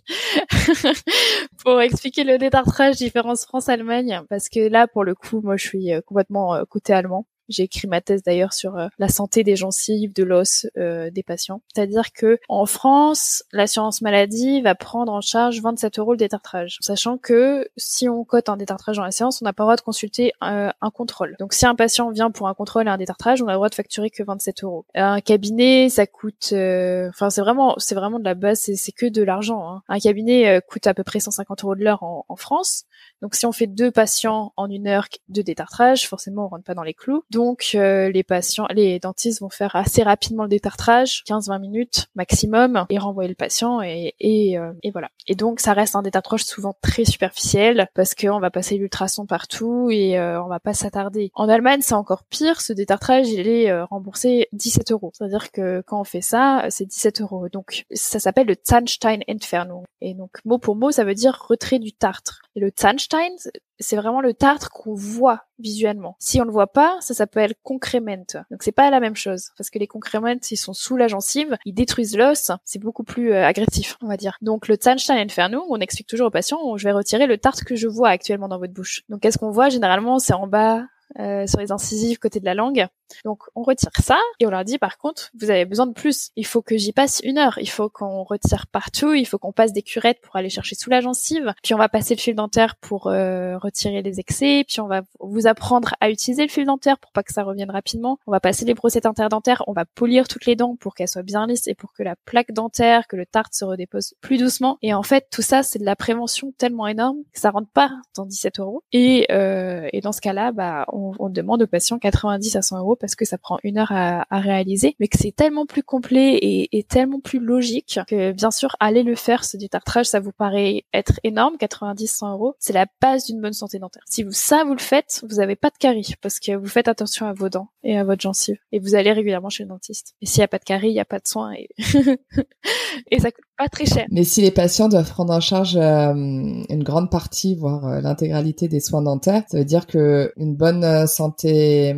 [1.63, 5.93] pour expliquer le détartrage différence France-Allemagne, parce que là, pour le coup, moi, je suis
[5.93, 7.27] euh, complètement euh, côté allemand.
[7.49, 11.23] J'ai écrit ma thèse d'ailleurs sur euh, la santé des gencives, de l'os euh, des
[11.23, 11.61] patients.
[11.73, 17.17] C'est-à-dire que en France, l'assurance maladie va prendre en charge 27 euros le détartrage, sachant
[17.17, 19.81] que si on cote un détartrage dans la séance, on n'a pas le droit de
[19.81, 21.35] consulter euh, un contrôle.
[21.39, 23.69] Donc si un patient vient pour un contrôle et un détartrage, on a le droit
[23.69, 24.85] de facturer que 27 euros.
[24.95, 29.23] Un cabinet, ça coûte, enfin c'est vraiment, c'est vraiment de la base, c'est que de
[29.23, 29.69] l'argent.
[29.69, 29.81] Hein.
[29.89, 32.85] Un cabinet coûte à peu près 150 euros de l'heure en, en France.
[33.21, 36.73] Donc si on fait deux patients en une heure de détartrage, forcément on rentre pas
[36.73, 37.23] dans les clous.
[37.33, 42.85] Donc euh, les patients, les dentistes vont faire assez rapidement le détartrage, 15-20 minutes maximum,
[42.89, 45.09] et renvoyer le patient et euh, et, voilà.
[45.27, 49.89] Et donc ça reste un détartrage souvent très superficiel parce qu'on va passer l'ultrason partout
[49.91, 51.31] et euh, on va pas s'attarder.
[51.33, 55.11] En Allemagne c'est encore pire, ce détartrage il est remboursé 17 euros.
[55.13, 57.49] C'est-à-dire que quand on fait ça, c'est 17 euros.
[57.49, 59.83] Donc ça s'appelle le Zahnstein Entfernung.
[60.01, 62.41] Et donc mot pour mot ça veut dire retrait du tartre.
[62.55, 63.35] Et le Zahnstein
[63.79, 66.15] c'est vraiment le tartre qu'on voit visuellement.
[66.19, 68.25] Si on le voit pas, ça s'appelle concrément.
[68.51, 71.57] Donc c'est pas la même chose parce que les concréments ils sont sous la gencive,
[71.65, 74.37] ils détruisent l'os, c'est beaucoup plus euh, agressif, on va dire.
[74.41, 77.75] Donc le Zahnstein Inferno, on explique toujours aux patients, je vais retirer le tartre que
[77.75, 79.03] je vois actuellement dans votre bouche.
[79.09, 80.19] Donc qu'est-ce qu'on voit généralement?
[80.19, 80.83] C'est en bas,
[81.19, 82.87] euh, sur les incisives côté de la langue.
[83.25, 86.31] Donc on retire ça et on leur dit par contre vous avez besoin de plus.
[86.35, 87.57] Il faut que j'y passe une heure.
[87.61, 89.13] Il faut qu'on retire partout.
[89.13, 91.53] Il faut qu'on passe des curettes pour aller chercher sous la gencive.
[91.63, 94.65] Puis on va passer le fil dentaire pour euh, retirer les excès.
[94.67, 97.71] Puis on va vous apprendre à utiliser le fil dentaire pour pas que ça revienne
[97.71, 98.19] rapidement.
[98.27, 99.63] On va passer les brossettes interdentaires.
[99.67, 102.15] On va polir toutes les dents pour qu'elles soient bien lisses et pour que la
[102.15, 104.77] plaque dentaire, que le tartre se redépose plus doucement.
[104.81, 107.91] Et en fait tout ça c'est de la prévention tellement énorme que ça rentre pas
[108.15, 108.83] dans 17 euros.
[108.91, 112.79] Et, euh, et dans ce cas-là bah on on, demande aux patients 90 à 100
[112.79, 116.39] euros parce que ça prend une heure à, réaliser, mais que c'est tellement plus complet
[116.41, 120.85] et, tellement plus logique que bien sûr aller le faire ce détartrage, ça vous paraît
[120.93, 124.03] être énorme, 90 100 euros, c'est la base d'une bonne santé dentaire.
[124.07, 126.87] Si vous ça vous le faites, vous n'avez pas de carie parce que vous faites
[126.87, 130.15] attention à vos dents et à votre gencive et vous allez régulièrement chez le dentiste.
[130.21, 131.67] Et s'il n'y a pas de carie, il n'y a pas de soins et
[133.11, 134.05] et ça coûte pas très cher.
[134.11, 138.67] Mais si les patients doivent prendre en charge euh, une grande partie, voire euh, l'intégralité
[138.67, 141.95] des soins dentaires, ça veut dire que une bonne euh, santé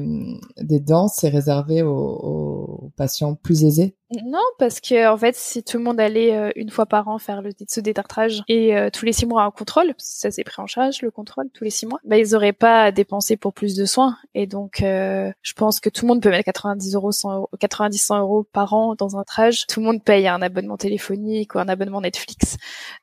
[0.62, 3.96] des dents, c'est réservé aux, patients plus aisés?
[4.24, 7.18] Non, parce que en fait, si tout le monde allait euh, une fois par an
[7.18, 10.62] faire le ce détartrage et euh, tous les six mois un contrôle, ça c'est pris
[10.62, 13.52] en charge le contrôle tous les six mois, bah ils auraient pas à dépenser pour
[13.54, 14.16] plus de soins.
[14.36, 17.50] Et donc, euh, je pense que tout le monde peut mettre 90 euros, 100 euros,
[17.60, 19.66] 90 100 euros par an dans un trage.
[19.66, 22.58] Tout le monde paye un abonnement téléphonique ou un abonnement Netflix.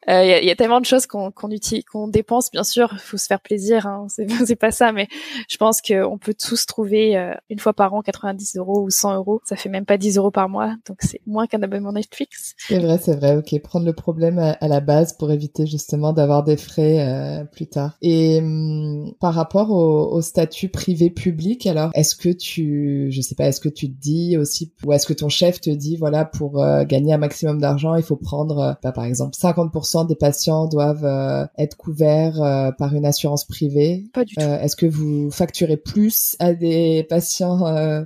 [0.07, 1.49] Il y, a, tellement de choses qu'on qu'on
[1.91, 2.51] qu'on dépense.
[2.53, 3.87] Bien sûr, faut se faire plaisir.
[3.87, 5.09] Hein, c'est pas ça, mais
[5.49, 9.41] je pense qu'on peut tous trouver une fois par an 90 euros ou 100 euros.
[9.45, 12.55] Ça fait même pas 10 euros par mois donc c'est moins qu'un abonnement Netflix.
[12.59, 13.37] C'est vrai, c'est vrai.
[13.37, 17.67] Ok, prendre le problème à, la base pour éviter justement d'avoir des frais euh, plus
[17.67, 17.97] tard.
[18.03, 23.61] Et hum, par rapport au, statut privé-public, alors est-ce que tu, je sais pas, est-ce
[23.61, 26.85] que tu te dis aussi, ou est-ce que ton chef te dit, voilà, pour euh,
[26.85, 31.49] gagner un maximum d'argent, il faut prendre, euh, bah, par exemple, 50% des patients doivent
[31.59, 34.05] être couverts par une assurance privée.
[34.13, 34.41] Pas du tout.
[34.41, 37.62] est-ce que vous facturez plus à des patients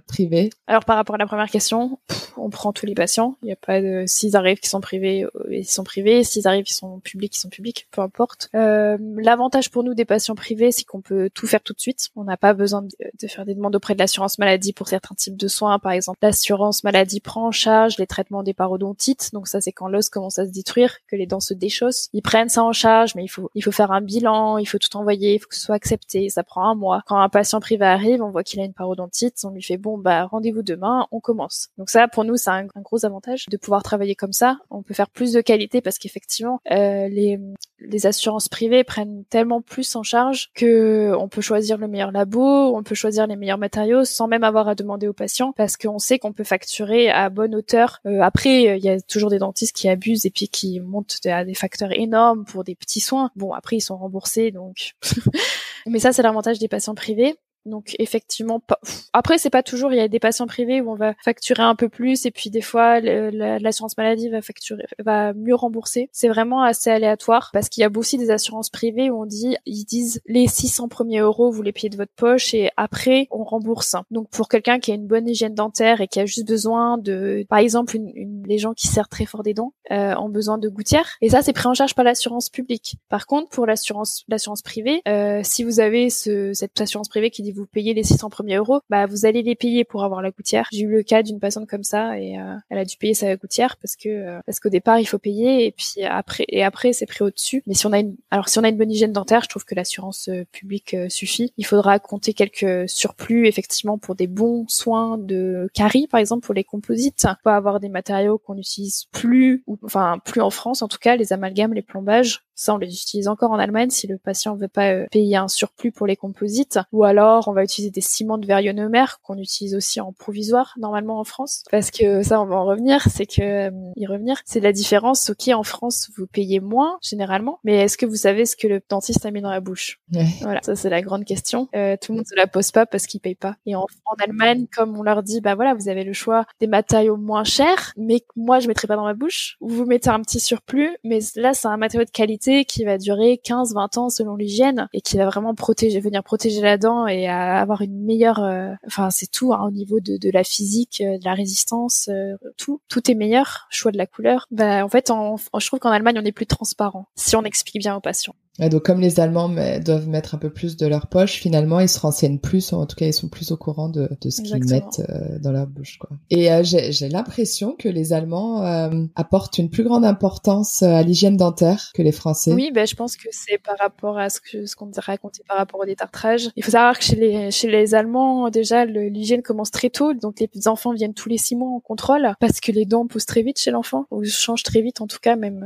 [0.07, 1.99] privés Alors par rapport à la première question,
[2.37, 3.37] on prend tous les patients.
[3.43, 6.25] Il n'y a pas de s'ils arrivent qui sont privés, euh, ils sont privés.
[6.25, 7.89] S'ils arrivent qui sont publics, ils sont publics.
[7.91, 8.49] Peu importe.
[8.55, 12.09] Euh, L'avantage pour nous des patients privés, c'est qu'on peut tout faire tout de suite.
[12.17, 15.37] On n'a pas besoin de, faire des demandes auprès de l'assurance maladie pour certains types
[15.37, 15.79] de soins.
[15.79, 19.31] Par exemple, l'assurance maladie prend en charge les traitements des parodontites.
[19.33, 22.09] Donc ça, c'est quand l'os commence à se détruire, que les dents se déchaussent.
[22.13, 24.79] Ils prennent ça en charge, mais il faut il faut faire un bilan, il faut
[24.79, 26.29] tout envoyer, il faut que ce soit accepté.
[26.29, 27.03] Ça prend un mois.
[27.07, 29.99] Quand un patient privé arrive, on voit qu'il a une parodontite, on lui fait bon
[29.99, 31.69] bah rendez-vous demain, on commence.
[31.79, 34.59] Donc ça, pour nous, c'est un gros avantage de pouvoir travailler comme ça.
[34.71, 37.39] On peut faire plus de qualité parce qu'effectivement, euh, les,
[37.81, 42.77] les assurances privées prennent tellement plus en charge que on peut choisir le meilleur labo,
[42.77, 45.99] on peut choisir les meilleurs matériaux sans même avoir à demander aux patients parce qu'on
[45.99, 48.01] sait qu'on peut facturer à bonne hauteur.
[48.07, 51.45] Euh, après, il y a toujours des dentistes qui abusent et puis qui montent à
[51.45, 53.31] des facteurs énormes pour des petits soins.
[53.37, 54.95] Bon, après ils sont remboursés donc.
[55.87, 57.37] Mais ça, c'est l'avantage des patients privés.
[57.67, 58.79] Donc effectivement, pas...
[59.13, 59.93] après c'est pas toujours.
[59.93, 62.51] Il y a des patients privés où on va facturer un peu plus et puis
[62.51, 66.09] des fois l'assurance maladie va facturer, va mieux rembourser.
[66.13, 69.57] C'est vraiment assez aléatoire parce qu'il y a aussi des assurances privées où on dit,
[69.67, 73.45] ils disent les 600 premiers euros vous les payez de votre poche et après on
[73.45, 73.97] rembourse.
[74.11, 77.45] Donc pour quelqu'un qui a une bonne hygiène dentaire et qui a juste besoin de,
[77.49, 80.69] par exemple, une, les gens qui serrent très fort des dents euh, ont besoin de
[80.69, 82.97] gouttières et ça c'est pris en charge par l'assurance publique.
[83.09, 87.43] Par contre pour l'assurance l'assurance privée, euh, si vous avez ce, cette assurance privée qui
[87.43, 90.31] dit vous payez les 600 premiers euros, bah vous allez les payer pour avoir la
[90.31, 90.69] gouttière.
[90.73, 93.35] J'ai eu le cas d'une patiente comme ça et euh, elle a dû payer sa
[93.37, 96.93] gouttière parce que euh, parce qu'au départ il faut payer et puis après et après
[96.93, 97.63] c'est pris au dessus.
[97.67, 99.65] Mais si on a une alors si on a une bonne hygiène dentaire, je trouve
[99.65, 101.53] que l'assurance euh, publique euh, suffit.
[101.57, 106.55] Il faudra compter quelques surplus effectivement pour des bons soins de carie par exemple pour
[106.55, 107.27] les composites.
[107.43, 111.33] Peut avoir des matériaux qu'on n'utilise plus enfin plus en France en tout cas les
[111.33, 114.91] amalgames, les plombages ça, on les utilise encore en Allemagne si le patient veut pas
[114.93, 116.79] euh, payer un surplus pour les composites.
[116.91, 120.75] Ou alors, on va utiliser des ciments de verre ionomère qu'on utilise aussi en provisoire
[120.79, 121.63] normalement en France.
[121.71, 125.29] Parce que ça, on va en revenir, c'est que euh, y revenir, c'est la différence.
[125.29, 128.81] Ok, en France, vous payez moins généralement, mais est-ce que vous savez ce que le
[128.89, 130.01] dentiste a mis dans la bouche?
[130.41, 131.69] Voilà, ça c'est la grande question.
[131.77, 133.57] Euh, tout le monde se la pose pas parce qu'il paye pas.
[133.67, 136.67] Et en, en, Allemagne, comme on leur dit, bah voilà, vous avez le choix des
[136.67, 139.59] matériaux moins chers, mais moi je mettrai pas dans ma bouche.
[139.61, 142.99] Ou vous mettez un petit surplus, mais là c'est un matériau de qualité qui va
[142.99, 147.29] durer 15-20 ans selon l'hygiène et qui va vraiment protéger, venir protéger la dent et
[147.29, 151.25] avoir une meilleure, euh, enfin c'est tout hein, au niveau de, la physique, euh, de
[151.25, 153.67] la résistance, euh, tout, tout est meilleur.
[153.71, 154.47] Choix de la couleur.
[154.51, 157.97] Bah en fait, je trouve qu'en Allemagne on est plus transparent si on explique bien
[157.97, 158.35] aux patients.
[158.61, 159.51] Et donc comme les Allemands
[159.85, 162.97] doivent mettre un peu plus de leur poche, finalement ils se renseignent plus, en tout
[162.97, 165.99] cas ils sont plus au courant de, de ce qu'ils mettent euh, dans leur bouche.
[165.99, 166.11] Quoi.
[166.31, 171.37] Et euh, j'ai l'impression que les Allemands euh, apportent une plus grande importance à l'hygiène
[171.37, 172.53] dentaire que les Français.
[172.53, 175.59] Oui, ben je pense que c'est par rapport à ce que ce qu'on raconté par
[175.59, 176.49] rapport au détartrage.
[176.57, 180.41] Il faut savoir que chez les chez les Allemands déjà l'hygiène commence très tôt, donc
[180.41, 183.43] les enfants viennent tous les six mois en contrôle parce que les dents poussent très
[183.43, 185.65] vite chez l'enfant ou changent très vite en tout cas même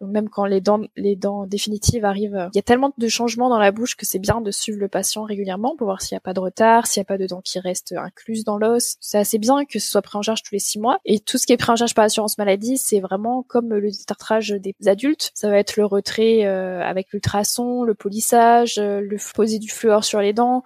[0.00, 3.58] même quand les dents les dents définitives arrivent il y a tellement de changements dans
[3.58, 6.20] la bouche que c'est bien de suivre le patient régulièrement pour voir s'il n'y a
[6.20, 8.96] pas de retard, s'il n'y a pas de dents qui restent incluses dans l'os.
[9.00, 10.98] C'est assez bien que ce soit pris en charge tous les six mois.
[11.04, 13.90] Et tout ce qui est pris en charge par l'assurance maladie, c'est vraiment comme le
[13.90, 15.30] détartrage des adultes.
[15.34, 20.04] Ça va être le retrait euh, avec l'ultrason, le polissage, euh, le poser du fluor
[20.04, 20.62] sur les dents.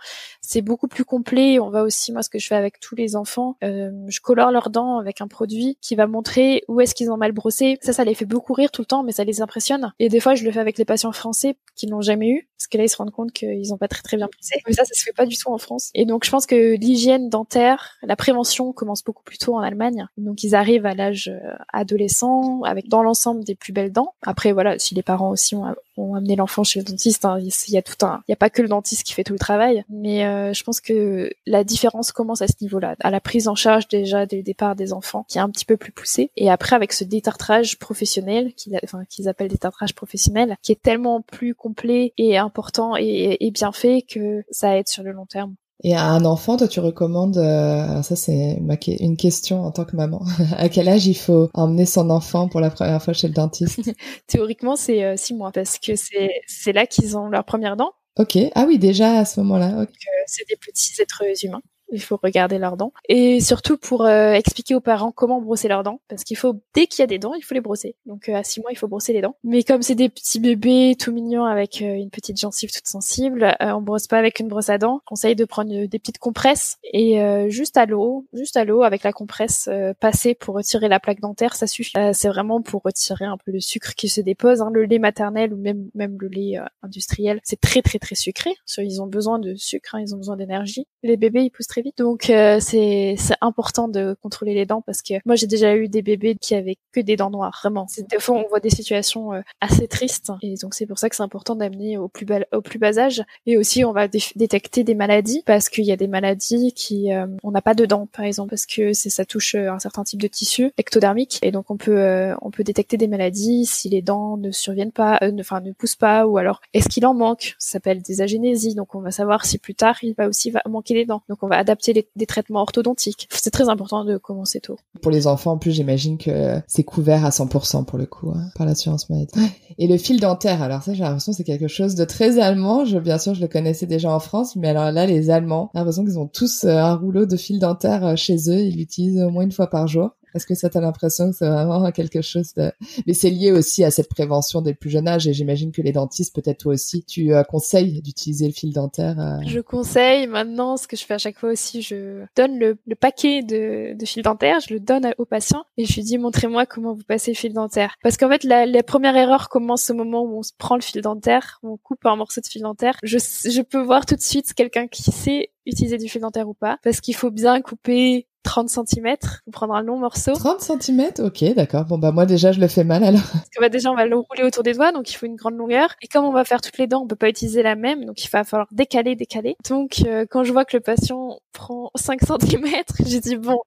[0.49, 1.59] C'est beaucoup plus complet.
[1.59, 4.53] On va aussi, moi, ce que je fais avec tous les enfants, euh, je colore
[4.53, 7.79] leurs dents avec un produit qui va montrer où est-ce qu'ils ont mal brossé.
[7.83, 9.93] Ça, ça les fait beaucoup rire tout le temps, mais ça les impressionne.
[9.99, 12.69] Et des fois, je le fais avec les patients français qui n'ont jamais eu, parce
[12.69, 14.61] que là ils se rendent compte qu'ils n'ont pas très très bien poussé.
[14.67, 15.91] Mais ça, ça se fait pas du tout en France.
[15.95, 20.07] Et donc je pense que l'hygiène dentaire, la prévention commence beaucoup plus tôt en Allemagne.
[20.17, 24.15] Donc ils arrivent à l'âge euh, adolescent avec dans l'ensemble des plus belles dents.
[24.23, 27.75] Après voilà, si les parents aussi ont, ont amené l'enfant chez le dentiste, hein, il
[27.75, 29.39] y a tout un, il y a pas que le dentiste qui fait tout le
[29.39, 29.85] travail.
[29.89, 33.55] Mais euh, je pense que la différence commence à ce niveau-là, à la prise en
[33.55, 36.31] charge déjà dès le départ des enfants, qui est un petit peu plus poussée.
[36.37, 41.23] Et après avec ce détartrage professionnel, qu'ils enfin, qu'ils appellent détartrage professionnel, qui est tellement
[41.23, 45.55] plus complet et important et, bien fait que ça aide sur le long terme.
[45.85, 48.59] Et à un enfant, toi, tu recommandes, euh, ça c'est
[48.99, 50.23] une question en tant que maman,
[50.57, 53.91] à quel âge il faut emmener son enfant pour la première fois chez le dentiste?
[54.27, 57.93] Théoriquement, c'est euh, six mois parce que c'est c'est là qu'ils ont leur première dent.
[58.19, 58.39] Ok.
[58.55, 59.81] Ah oui, déjà à ce moment-là.
[59.81, 59.87] Euh,
[60.27, 62.93] c'est des petits êtres humains il faut regarder leurs dents.
[63.09, 66.87] Et surtout pour euh, expliquer aux parents comment brosser leurs dents, parce qu'il faut, dès
[66.87, 67.95] qu'il y a des dents, il faut les brosser.
[68.07, 69.37] Donc euh, à six mois, il faut brosser les dents.
[69.45, 73.57] Mais comme c'est des petits bébés tout mignons avec euh, une petite gencive toute sensible,
[73.61, 75.01] on brosse pas avec une brosse à dents.
[75.07, 79.13] Conseille de prendre des petites compresses et juste à l'eau, juste à l'eau avec la
[79.13, 79.69] compresse
[80.01, 81.93] passée pour retirer la plaque dentaire, ça suffit.
[82.13, 84.61] c'est vraiment pour retirer un peu le sucre qui se dépose.
[84.61, 84.71] Hein.
[84.73, 88.55] Le lait maternel ou même même le lait industriel, c'est très très très sucré.
[88.79, 90.87] Ils ont besoin de sucre, hein, ils ont besoin d'énergie.
[91.03, 91.99] Les bébés, ils poussent très vite.
[91.99, 96.03] Donc euh, c'est important de contrôler les dents parce que moi j'ai déjà eu des
[96.03, 97.87] bébés qui avaient que des dents noires, vraiment.
[98.11, 100.33] Des fois on voit des situations euh, assez tristes.
[100.43, 103.23] Et donc c'est pour ça que c'est important d'amener au plus bas âge.
[103.47, 107.27] Et aussi on va détecter des maladies parce qu'il y a des maladies qui euh,
[107.43, 110.29] on n'a pas de dents par exemple parce que ça touche un certain type de
[110.29, 111.39] tissu ectodermique.
[111.43, 115.19] Et donc on peut on peut détecter des maladies si les dents ne surviennent pas
[115.41, 117.55] enfin ne, poussent pas ou alors est-ce qu'il en manque?
[117.59, 118.75] Ça s'appelle des agénésies.
[118.75, 121.23] Donc on va savoir si plus tard il va aussi manquer des dents.
[121.29, 123.29] Donc on va adapter des traitements orthodontiques.
[123.31, 124.77] C'est très important de commencer tôt.
[125.03, 128.51] Pour les enfants, en plus, j'imagine que c'est couvert à 100% pour le coup hein,
[128.55, 129.33] par l'assurance maladie.
[129.79, 132.85] Et le fil dentaire, alors ça, j'ai l'impression que c'est quelque chose de très allemand.
[132.85, 135.81] Je, bien sûr, je le connaissais déjà en France, mais alors là, les Allemands, j'ai
[135.81, 138.61] l'impression qu'ils ont tous euh, un rouleau de fil dentaire euh, chez eux.
[138.61, 140.11] Ils l'utilisent au moins une fois par jour.
[140.37, 142.71] Est-ce que ça t'a l'impression que c'est vraiment quelque chose de...
[143.07, 145.83] Mais c'est lié aussi à cette prévention dès le plus jeune âge et j'imagine que
[145.83, 149.19] les dentistes, peut-être toi aussi, tu euh, conseilles d'utiliser le fil dentaire.
[149.19, 149.39] Euh?
[149.47, 153.43] Je conseille maintenant, ce que je fais à chaque fois aussi, je donne le, paquet
[153.43, 157.05] de, fil dentaire, je le donne au patient et je lui dis montrez-moi comment vous
[157.05, 157.95] passez le fil dentaire.
[158.03, 160.83] Parce qu'en fait, la, la première erreur commence au moment où on se prend le
[160.83, 162.99] fil dentaire, on coupe un morceau de fil dentaire.
[163.03, 166.55] Je, je peux voir tout de suite quelqu'un qui sait utiliser du fil dentaire ou
[166.55, 170.33] pas, parce qu'il faut bien couper 30 cm pour prendre un long morceau.
[170.33, 171.85] 30 cm Ok, d'accord.
[171.85, 173.21] Bon, bah moi déjà, je le fais mal alors.
[173.21, 175.37] Parce que bah, déjà, on va le rouler autour des doigts, donc il faut une
[175.37, 175.95] grande longueur.
[176.01, 178.25] Et comme on va faire toutes les dents, on peut pas utiliser la même, donc
[178.25, 179.57] il va falloir décaler, décaler.
[179.69, 182.67] Donc euh, quand je vois que le patient prend 5 cm,
[183.07, 183.59] j'ai dit bon,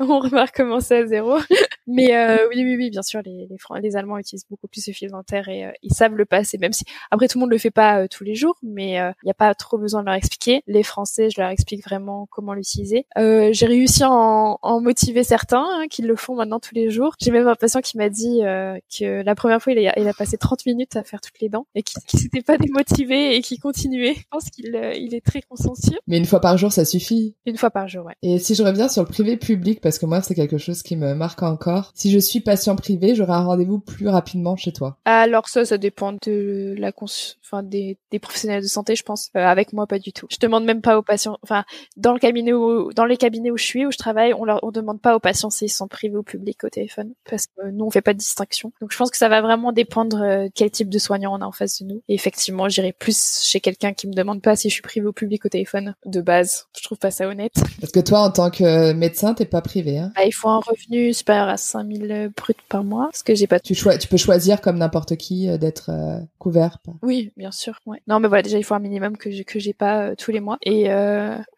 [0.00, 1.38] on va recommencer à zéro.
[1.88, 4.92] Mais euh, oui, oui, oui, bien sûr, les, les, les Allemands utilisent beaucoup plus ce
[4.92, 7.58] fil dentaire et euh, ils savent le passer, même si après tout le monde le
[7.58, 10.62] fait pas tous les jours, mais il n'y a pas trop besoin de leur expliquer.
[10.66, 13.06] Les Français, je leur explique vraiment comment l'utiliser.
[13.16, 14.27] j'ai réussi en
[14.62, 17.14] en, motiver certains hein, qui le font maintenant tous les jours.
[17.20, 20.08] J'ai même un patient qui m'a dit euh, que la première fois, il a, il
[20.08, 23.36] a, passé 30 minutes à faire toutes les dents et qui, qui s'était pas démotivé
[23.36, 24.14] et qui continuait.
[24.14, 25.98] Je pense qu'il euh, il est très consciencieux.
[26.06, 27.34] Mais une fois par jour, ça suffit.
[27.46, 28.14] Une fois par jour, ouais.
[28.22, 30.96] Et si je reviens sur le privé public, parce que moi, c'est quelque chose qui
[30.96, 31.92] me marque encore.
[31.94, 34.98] Si je suis patient privé, j'aurai un rendez-vous plus rapidement chez toi.
[35.04, 37.06] Alors ça, ça dépend de la cons
[37.48, 39.30] enfin des, des professionnels de santé, je pense.
[39.36, 40.26] Euh, avec moi, pas du tout.
[40.30, 41.38] Je demande même pas aux patients.
[41.42, 41.64] Enfin,
[41.96, 44.60] dans le cabinet où, dans les cabinets où je suis, où je travaille on leur
[44.62, 47.84] on demande pas aux patients s'ils sont privés ou publics au téléphone parce que nous
[47.84, 48.72] on fait pas de distinction.
[48.80, 51.46] Donc je pense que ça va vraiment dépendre euh, quel type de soignant on a
[51.46, 52.02] en face de nous.
[52.08, 55.12] Et effectivement, j'irai plus chez quelqu'un qui me demande pas si je suis privé ou
[55.12, 56.66] public au téléphone de base.
[56.76, 57.54] Je trouve pas ça honnête.
[57.80, 60.60] Parce que toi en tant que médecin, t'es pas privé hein ah, il faut un
[60.60, 64.60] revenu supérieur à 5000 bruts par mois parce que j'ai pas tu, tu peux choisir
[64.60, 66.78] comme n'importe qui euh, d'être euh, couvert.
[67.02, 68.00] Oui, bien sûr, ouais.
[68.06, 70.40] Non mais voilà, déjà il faut un minimum que j'ai que j'ai pas tous les
[70.40, 70.88] mois et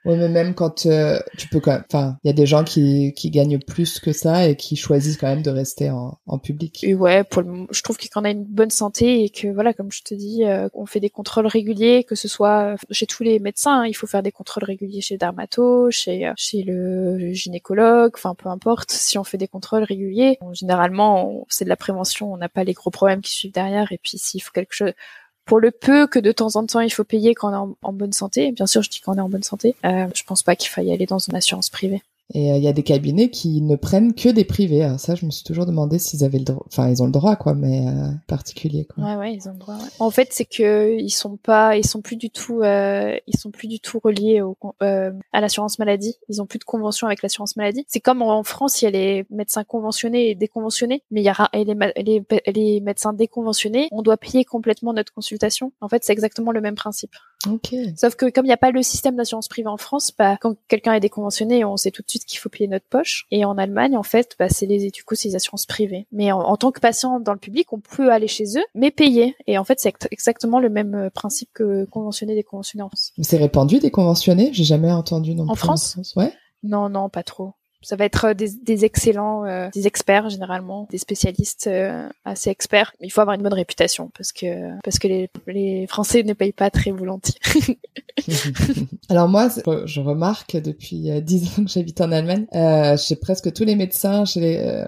[0.05, 0.87] Oui, mais même quand
[1.37, 4.13] tu peux quand même enfin, il y a des gens qui, qui gagnent plus que
[4.13, 6.85] ça et qui choisissent quand même de rester en, en public.
[6.85, 9.93] Et ouais, pour le, je trouve qu'on a une bonne santé et que voilà, comme
[9.93, 13.39] je te dis, euh, on fait des contrôles réguliers, que ce soit chez tous les
[13.39, 18.13] médecins, hein, il faut faire des contrôles réguliers chez dermato, chez euh, chez le gynécologue,
[18.15, 18.91] enfin peu importe.
[18.91, 22.73] Si on fait des contrôles réguliers, généralement c'est de la prévention, on n'a pas les
[22.73, 23.93] gros problèmes qui suivent derrière.
[23.93, 24.93] Et puis s'il faut quelque chose
[25.45, 27.93] pour le peu que de temps en temps il faut payer quand on est en,
[27.93, 30.57] bonne santé, bien sûr je dis qu'on est en bonne santé, euh, je pense pas
[30.57, 32.03] qu'il faille aller dans une assurance privée.
[32.33, 34.85] Et euh, il y a des cabinets qui ne prennent que des privés.
[34.85, 36.65] Alors ça, je me suis toujours demandé s'ils avaient le droit.
[36.67, 39.05] Enfin, ils ont le droit, quoi, mais euh, particulier, quoi.
[39.05, 39.79] Ouais, ouais, ils ont le droit.
[39.99, 43.51] En fait, c'est que ils sont pas, ils sont plus du tout, euh, ils sont
[43.51, 46.17] plus du tout reliés au, euh, à l'assurance maladie.
[46.29, 47.85] Ils ont plus de convention avec l'assurance maladie.
[47.89, 51.29] C'est comme en France, il y a les médecins conventionnés et déconventionnés, mais il y
[51.29, 55.73] a les, les, les médecins déconventionnés, on doit payer complètement notre consultation.
[55.81, 57.15] En fait, c'est exactement le même principe.
[57.49, 57.75] Ok.
[57.97, 60.57] Sauf que comme il n'y a pas le système d'assurance privée en France, bah, quand
[60.69, 63.27] quelqu'un est déconventionné, on sait tout de suite qu'il faut payer notre poche.
[63.31, 66.07] Et en Allemagne, en fait, bah, c'est les, du coup, c'est les assurances privées.
[66.13, 69.37] Mais en, tant que patient dans le public, on peut aller chez eux, mais payer.
[69.47, 73.13] Et en fait, c'est exactement le même euh, principe que conventionné, déconventionné en France.
[73.23, 76.13] C'est répandu, déconventionné J'ai jamais entendu non en France, en France?
[76.17, 76.33] Ouais.
[76.63, 80.99] Non, non, pas trop ça va être des, des excellents, euh, des experts généralement, des
[80.99, 82.93] spécialistes euh, assez experts.
[83.01, 86.33] Mais il faut avoir une bonne réputation parce que parce que les, les Français ne
[86.33, 87.41] payent pas très volontiers.
[89.09, 89.49] Alors moi,
[89.85, 93.77] je remarque depuis euh, dix ans que j'habite en Allemagne, euh, chez presque tous les
[93.77, 94.85] médecins chez les,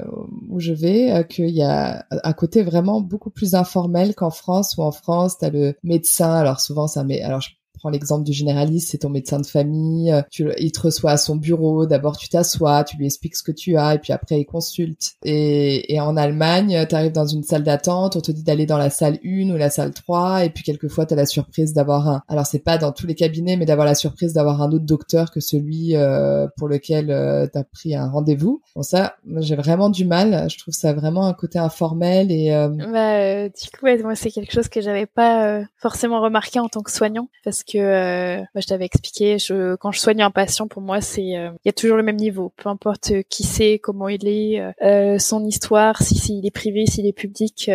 [0.48, 4.76] où je vais, qu'il y a un côté vraiment beaucoup plus informel qu'en France.
[4.76, 6.32] Où en France, t'as le médecin.
[6.32, 10.22] Alors souvent, c'est un alors prends l'exemple du généraliste, c'est ton médecin de famille, euh,
[10.30, 13.52] tu, il te reçoit à son bureau, d'abord tu t'assois, tu lui expliques ce que
[13.52, 15.12] tu as, et puis après il consulte.
[15.24, 18.78] Et, et en Allemagne, tu arrives dans une salle d'attente, on te dit d'aller dans
[18.78, 22.08] la salle 1 ou la salle 3, et puis quelquefois tu as la surprise d'avoir
[22.08, 22.22] un...
[22.28, 25.30] Alors c'est pas dans tous les cabinets, mais d'avoir la surprise d'avoir un autre docteur
[25.30, 28.62] que celui euh, pour lequel euh, tu as pris un rendez-vous.
[28.76, 32.52] Bon ça, j'ai vraiment du mal, je trouve ça vraiment un côté informel et...
[32.52, 32.68] Euh...
[32.68, 36.90] Bah, du coup, moi c'est quelque chose que j'avais pas forcément remarqué en tant que
[36.90, 40.82] soignant, parce que euh, bah, je t'avais expliqué, je, quand je soigne un patient, pour
[40.82, 43.78] moi, c'est euh, il y a toujours le même niveau, peu importe euh, qui c'est,
[43.78, 47.70] comment il est, euh, son histoire, si s'il est privé, s'il est public.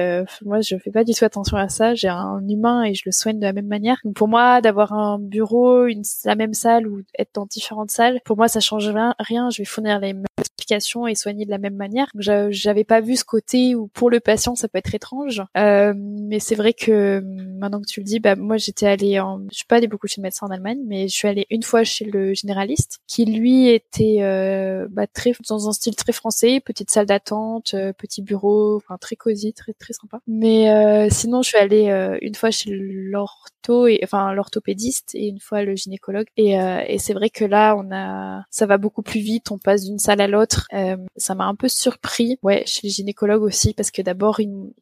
[0.45, 1.95] moi, je fais pas du tout attention à ça.
[1.95, 3.99] J'ai un humain et je le soigne de la même manière.
[4.15, 8.37] Pour moi, d'avoir un bureau, une la même salle ou être dans différentes salles, pour
[8.37, 9.49] moi, ça change rien.
[9.49, 10.25] Je vais fournir les mêmes
[10.57, 12.11] explications et soigner de la même manière.
[12.17, 15.43] J'avais pas vu ce côté où pour le patient, ça peut être étrange.
[15.55, 17.21] mais c'est vrai que
[17.59, 20.21] maintenant que tu le dis, bah moi j'étais allée en, je suis pas beaucoup chez
[20.21, 23.67] le médecin en Allemagne, mais je suis allée une fois chez le généraliste, qui lui
[23.69, 28.75] était euh, bah, très dans un style très français, petite salle d'attente, euh, petit bureau,
[28.77, 30.19] enfin très cosy, très très sympa.
[30.27, 35.27] Mais euh, sinon, je suis allée euh, une fois chez l'ortho et enfin l'orthopédiste et
[35.27, 36.27] une fois le gynécologue.
[36.37, 39.51] Et, et c'est vrai que là, on a, ça va beaucoup plus vite.
[39.51, 42.89] On passe d'une salle à l'autre Euh, ça m'a un peu surpris, ouais, chez les
[42.89, 44.39] gynécologues aussi, parce que d'abord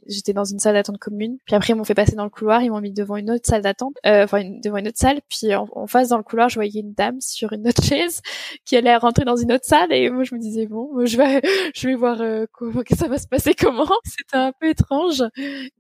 [0.08, 2.62] j'étais dans une salle d'attente commune, puis après ils m'ont fait passer dans le couloir,
[2.62, 5.56] ils m'ont mis devant une autre salle d'attente, euh, enfin devant une autre salle, puis
[5.56, 8.22] en, face dans le couloir, je voyais une dame sur une autre chaise
[8.66, 11.42] qui allait rentrer dans une autre salle, et moi je me disais bon, je vais,
[11.76, 13.86] je vais voir euh, comment que ça va se passer, comment?
[14.06, 15.24] C'était un peu étrange,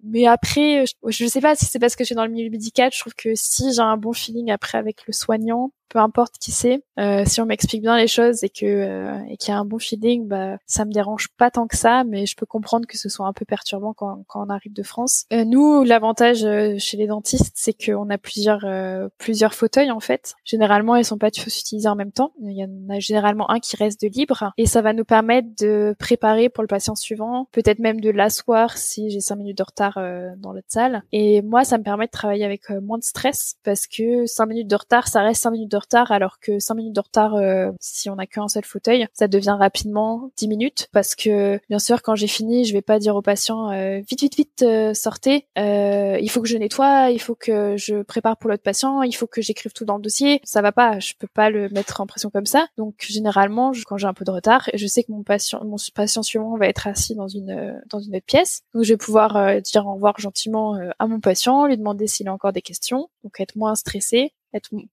[0.03, 2.49] mais après, je, je sais pas si c'est parce que je suis dans le milieu
[2.49, 6.35] médical, je trouve que si j'ai un bon feeling après avec le soignant, peu importe
[6.39, 9.55] qui c'est, euh, si on m'explique bien les choses et que euh, et qu'il y
[9.55, 12.45] a un bon feeling, bah ça me dérange pas tant que ça, mais je peux
[12.45, 15.25] comprendre que ce soit un peu perturbant quand, quand on arrive de France.
[15.33, 19.99] Euh, nous, l'avantage euh, chez les dentistes, c'est qu'on a plusieurs euh, plusieurs fauteuils en
[19.99, 20.35] fait.
[20.43, 22.31] Généralement, ils sont pas tous utilisés en même temps.
[22.41, 25.47] Il y en a généralement un qui reste de libre et ça va nous permettre
[25.59, 29.63] de préparer pour le patient suivant, peut-être même de l'asseoir si j'ai cinq minutes de
[29.63, 29.99] retard
[30.37, 31.03] dans l'autre salle.
[31.11, 34.67] Et moi, ça me permet de travailler avec moins de stress parce que cinq minutes
[34.67, 37.71] de retard, ça reste cinq minutes de retard alors que 5 minutes de retard euh,
[37.79, 40.87] si on a qu'un seul fauteuil, ça devient rapidement 10 minutes.
[40.91, 44.21] Parce que bien sûr quand j'ai fini, je vais pas dire au patient euh, vite
[44.21, 48.49] vite vite euh, sortez, il faut que je nettoie, il faut que je prépare pour
[48.49, 51.27] l'autre patient, il faut que j'écrive tout dans le dossier, ça va pas, je peux
[51.27, 52.67] pas le mettre en pression comme ça.
[52.77, 56.23] Donc généralement, quand j'ai un peu de retard, je sais que mon patient mon patient
[56.23, 59.85] suivant va être assis dans une dans une autre pièce, donc je vais pouvoir dire
[59.87, 63.55] au revoir gentiment à mon patient, lui demander s'il a encore des questions, donc être
[63.55, 64.33] moins stressé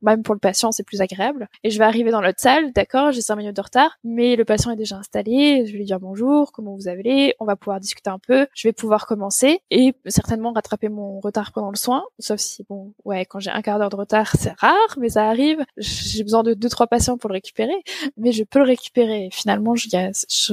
[0.03, 1.49] même pour le patient, c'est plus agréable.
[1.65, 4.45] Et je vais arriver dans l'autre salle, d'accord, j'ai cinq minutes de retard, mais le
[4.45, 7.81] patient est déjà installé, je vais lui dire bonjour, comment vous allez, on va pouvoir
[7.81, 12.05] discuter un peu, je vais pouvoir commencer et certainement rattraper mon retard pendant le soin,
[12.19, 15.29] sauf si, bon, ouais, quand j'ai un quart d'heure de retard, c'est rare, mais ça
[15.29, 17.75] arrive, j'ai besoin de deux, trois patients pour le récupérer,
[18.17, 19.29] mais je peux le récupérer.
[19.33, 19.89] Finalement, je,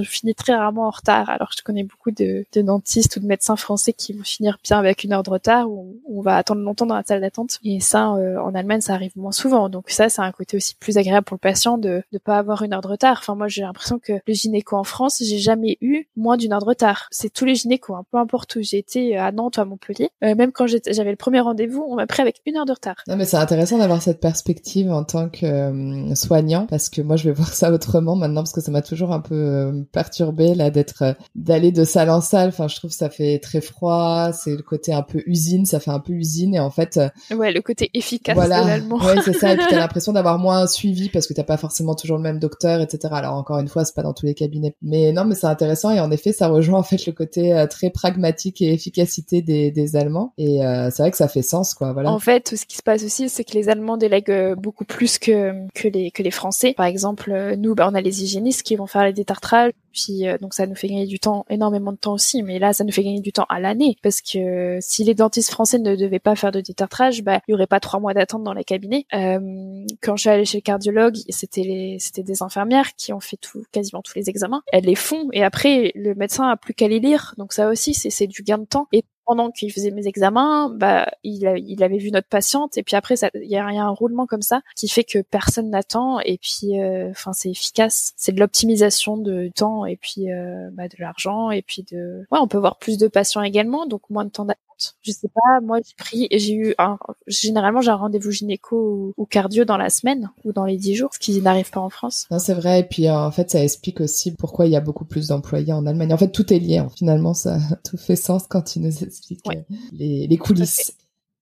[0.03, 3.55] finis très rarement en retard, alors je connais beaucoup de, de dentistes ou de médecins
[3.55, 6.85] français qui vont finir bien avec une heure de retard ou on va attendre longtemps
[6.85, 7.59] dans la salle d'attente.
[7.63, 9.69] Et ça, euh, en Allemagne, ça arrive moins souvent.
[9.69, 12.63] Donc ça, c'est un côté aussi plus agréable pour le patient de ne pas avoir
[12.63, 13.17] une heure de retard.
[13.19, 16.59] Enfin, moi, j'ai l'impression que le gynéco en France, j'ai jamais eu moins d'une heure
[16.59, 17.07] de retard.
[17.11, 18.03] C'est tous les gynécos, hein.
[18.11, 20.09] peu importe où j'ai été, euh, à Nantes ou à Montpellier.
[20.23, 22.95] Euh, même quand j'avais le premier rendez-vous, on m'a pris avec une heure de retard.
[23.07, 27.15] Non, mais c'est intéressant d'avoir cette perspective en tant que euh, soignant, parce que moi,
[27.15, 30.69] je vais voir ça autrement maintenant, parce que ça m'a toujours un peu perturbé là
[30.69, 32.49] d'être d'aller de salle en salle.
[32.49, 34.31] Enfin, je trouve que ça fait très froid.
[34.33, 36.99] C'est le côté un peu usine, ça fait un peu usine, et en fait.
[37.31, 39.53] Ouais, le côté efficace de Ouais, c'est ça.
[39.53, 42.39] Et puis t'as l'impression d'avoir moins suivi parce que t'as pas forcément toujours le même
[42.39, 43.13] docteur, etc.
[43.13, 44.75] Alors encore une fois, c'est pas dans tous les cabinets.
[44.81, 47.67] Mais non, mais c'est intéressant et en effet, ça rejoint en fait le côté euh,
[47.67, 50.33] très pragmatique et efficacité des, des Allemands.
[50.37, 51.93] Et euh, c'est vrai que ça fait sens, quoi.
[51.93, 52.11] Voilà.
[52.11, 55.17] En fait, ce qui se passe aussi, c'est que les Allemands délèguent euh, beaucoup plus
[55.17, 56.73] que que les que les Français.
[56.75, 60.37] Par exemple, nous, bah, on a les hygiénistes qui vont faire les détartrages puis euh,
[60.37, 62.43] donc ça nous fait gagner du temps, énormément de temps aussi.
[62.43, 65.51] Mais là, ça nous fait gagner du temps à l'année parce que si les dentistes
[65.51, 68.43] français ne devaient pas faire de détartrage, bah il y aurait pas trois mois d'attente
[68.43, 69.05] dans les cabinets.
[69.13, 73.37] Euh, quand je suis allée chez le cardiologue, c'était c'était des infirmières qui ont fait
[73.37, 74.61] tout quasiment tous les examens.
[74.71, 77.33] Elles les font et après le médecin a plus qu'à les lire.
[77.37, 78.87] Donc ça aussi c'est c'est du gain de temps.
[78.91, 82.79] Et pendant qu'il faisait mes examens, bah, il, il avait vu notre patiente.
[82.79, 86.19] Et puis après, il y, a, un roulement comme ça qui fait que personne n'attend.
[86.21, 88.13] Et puis, euh, enfin, c'est efficace.
[88.17, 92.39] C'est de l'optimisation de temps et puis euh, bah, de l'argent et puis de, ouais,
[92.41, 94.68] on peut voir plus de patients également, donc moins de temps d'attente
[95.01, 99.25] je sais pas, moi j'ai pris, j'ai eu un, généralement j'ai un rendez-vous gynéco ou,
[99.25, 102.27] cardio dans la semaine ou dans les dix jours, ce qui n'arrive pas en France.
[102.31, 102.81] Non, c'est vrai.
[102.81, 105.73] Et puis euh, en fait, ça explique aussi pourquoi il y a beaucoup plus d'employés
[105.73, 106.13] en Allemagne.
[106.13, 106.77] En fait, tout est lié.
[106.77, 106.89] Hein.
[106.95, 109.61] Finalement, ça tout fait sens quand tu nous expliques euh,
[109.91, 110.93] les, les coulisses.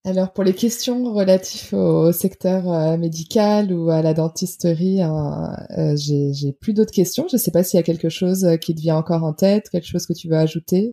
[0.04, 5.54] Alors pour les questions relatives au secteur euh, médical ou à la dentisterie, hein,
[5.96, 7.26] j'ai plus d'autres questions.
[7.28, 9.68] Je ne sais pas s'il y a quelque chose qui te vient encore en tête,
[9.70, 10.92] quelque chose que tu veux ajouter.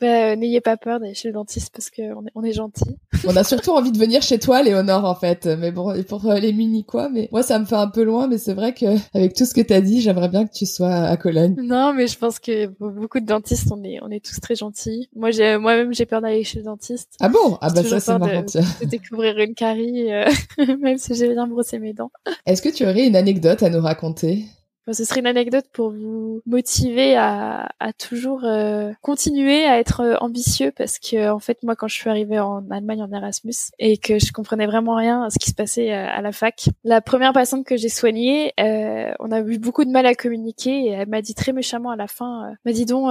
[0.00, 2.96] Bah, n'ayez pas peur d'aller chez le dentiste parce qu'on est, on est gentil.
[3.26, 5.46] on a surtout envie de venir chez toi, Léonore, en fait.
[5.46, 7.08] Mais bon, et pour euh, les mini quoi.
[7.08, 9.54] Mais moi, ça me fait un peu loin, mais c'est vrai que avec tout ce
[9.54, 11.54] que t'as dit, j'aimerais bien que tu sois à Cologne.
[11.62, 15.08] Non, mais je pense que beaucoup de dentistes, on est, on est tous très gentils.
[15.14, 17.16] Moi, j'ai, moi-même, j'ai peur d'aller chez le dentiste.
[17.20, 17.58] Ah bon?
[17.60, 18.42] Ah bah ça, c'est marrant.
[18.42, 20.30] De, de, découvrir une carie, euh,
[20.80, 22.10] même si j'ai bien brossé mes dents.
[22.46, 24.44] Est-ce que tu aurais une anecdote à nous raconter?
[24.92, 30.16] Ce serait une anecdote pour vous motiver à, à toujours euh, continuer à être euh,
[30.20, 33.98] ambitieux parce que en fait moi quand je suis arrivée en Allemagne en Erasmus et
[33.98, 37.00] que je comprenais vraiment rien à ce qui se passait euh, à, la fac, la
[37.00, 40.88] première patiente que j'ai soignée, euh, on a eu beaucoup de mal à communiquer et
[40.88, 43.10] elle m'a dit très méchamment à la fin, m'a dit donc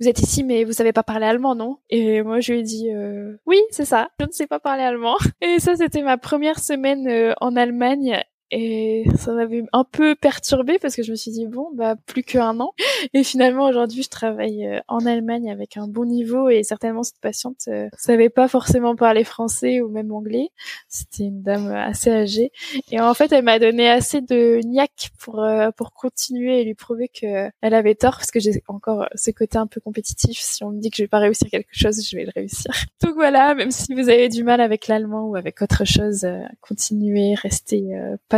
[0.00, 1.78] vous êtes ici mais vous savez pas parler allemand non?
[1.90, 2.88] Et moi je lui ai dit
[3.46, 5.16] oui c'est ça, je ne sais pas parler allemand.
[5.40, 8.22] Et ça c'était ma première semaine en Allemagne
[8.52, 12.24] et ça m'avait un peu perturbée parce que je me suis dit bon bah plus
[12.24, 12.72] qu'un an.
[13.14, 17.20] Et finalement aujourd'hui je travaille euh, en Allemagne avec un bon niveau et certainement cette
[17.20, 20.48] patiente euh, savait pas forcément parler français ou même anglais.
[20.88, 22.50] C'était une dame assez âgée.
[22.90, 26.74] Et en fait elle m'a donné assez de niaque pour euh, pour continuer et lui
[26.74, 30.38] prouver que elle avait tort parce que j'ai encore ce côté un peu compétitif.
[30.38, 32.72] Si on me dit que je vais pas réussir quelque chose je vais le réussir.
[33.02, 36.26] Donc voilà même si vous avez du mal avec l'allemand ou avec autre chose
[36.60, 37.84] continuez restez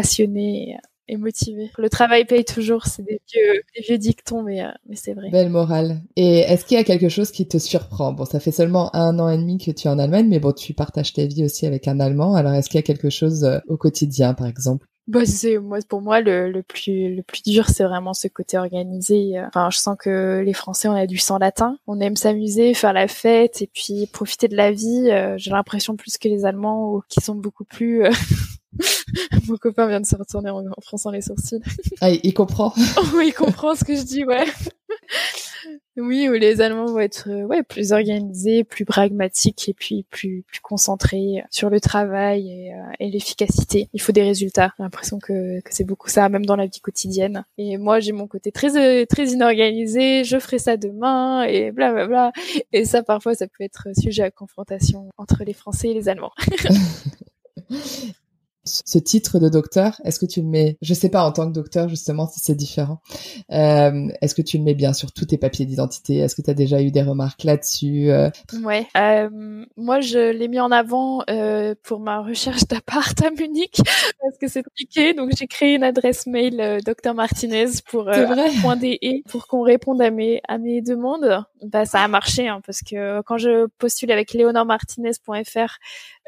[0.03, 0.77] passionné
[1.09, 1.71] et motivé.
[1.79, 5.31] Le travail paye toujours, c'est des vieux, des vieux dictons, mais, euh, mais c'est vrai.
[5.31, 6.01] Belle morale.
[6.17, 8.13] Et est-ce qu'il y a quelque chose qui te surprend?
[8.13, 10.53] Bon, ça fait seulement un an et demi que tu es en Allemagne, mais bon,
[10.53, 12.35] tu partages ta vie aussi avec un Allemand.
[12.35, 14.87] Alors, est-ce qu'il y a quelque chose euh, au quotidien, par exemple?
[15.09, 18.57] Bah c'est moi pour moi le, le plus le plus dur c'est vraiment ce côté
[18.57, 19.35] organisé.
[19.49, 22.93] Enfin je sens que les Français on a du sang latin, on aime s'amuser, faire
[22.93, 25.11] la fête et puis profiter de la vie.
[25.11, 28.05] Euh, j'ai l'impression plus que les Allemands qui sont beaucoup plus
[29.49, 31.61] Mon copain vient de se retourner en, fronçant les sourcils.
[32.01, 32.73] Ah, il comprend.
[32.97, 34.45] oh, il comprend ce que je dis, ouais.
[35.97, 40.43] oui, où les Allemands vont être euh, ouais plus organisés, plus pragmatiques et puis plus
[40.49, 43.89] plus concentrés sur le travail et, euh, et l'efficacité.
[43.93, 44.73] Il faut des résultats.
[44.79, 47.45] J'ai l'impression que, que c'est beaucoup ça, même dans la vie quotidienne.
[47.59, 50.25] Et moi, j'ai mon côté très euh, très inorganisé.
[50.25, 52.33] Je ferai ça demain et bla bla bla.
[52.73, 56.33] Et ça, parfois, ça peut être sujet à confrontation entre les Français et les Allemands.
[58.65, 61.53] Ce titre de docteur, est-ce que tu le mets, je sais pas en tant que
[61.53, 63.01] docteur justement si c'est différent,
[63.51, 66.19] euh, est-ce que tu le mets bien sur tous tes papiers d'identité?
[66.19, 68.31] Est-ce que tu as déjà eu des remarques là-dessus euh?
[68.63, 73.79] Ouais, euh, moi je l'ai mis en avant euh, pour ma recherche d'appart à Munich
[74.21, 78.77] parce que c'est compliqué, donc j'ai créé une adresse mail euh, docteur Martinez pour point
[78.77, 81.45] .de pour qu'on réponde à mes à mes demandes.
[81.63, 85.79] Bah ça a marché hein, parce que quand je postule avec leonormartinez.fr,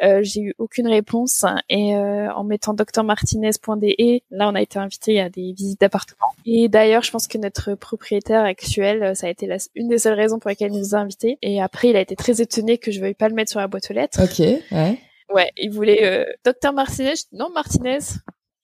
[0.00, 4.20] j'ai eu aucune réponse et euh, en mettant drmartinez.de.
[4.30, 6.26] Là, on a été invité à des visites d'appartements.
[6.46, 9.98] Et d'ailleurs, je pense que notre propriétaire actuel, euh, ça a été la, une des
[9.98, 11.38] seules raisons pour lesquelles il nous a invités.
[11.42, 13.68] Et après, il a été très étonné que je veuille pas le mettre sur la
[13.68, 14.22] boîte aux lettres.
[14.22, 14.98] Ok, ouais.
[15.32, 17.14] Ouais, il voulait euh, Docteur Martinez.
[17.32, 17.98] Non, Martinez.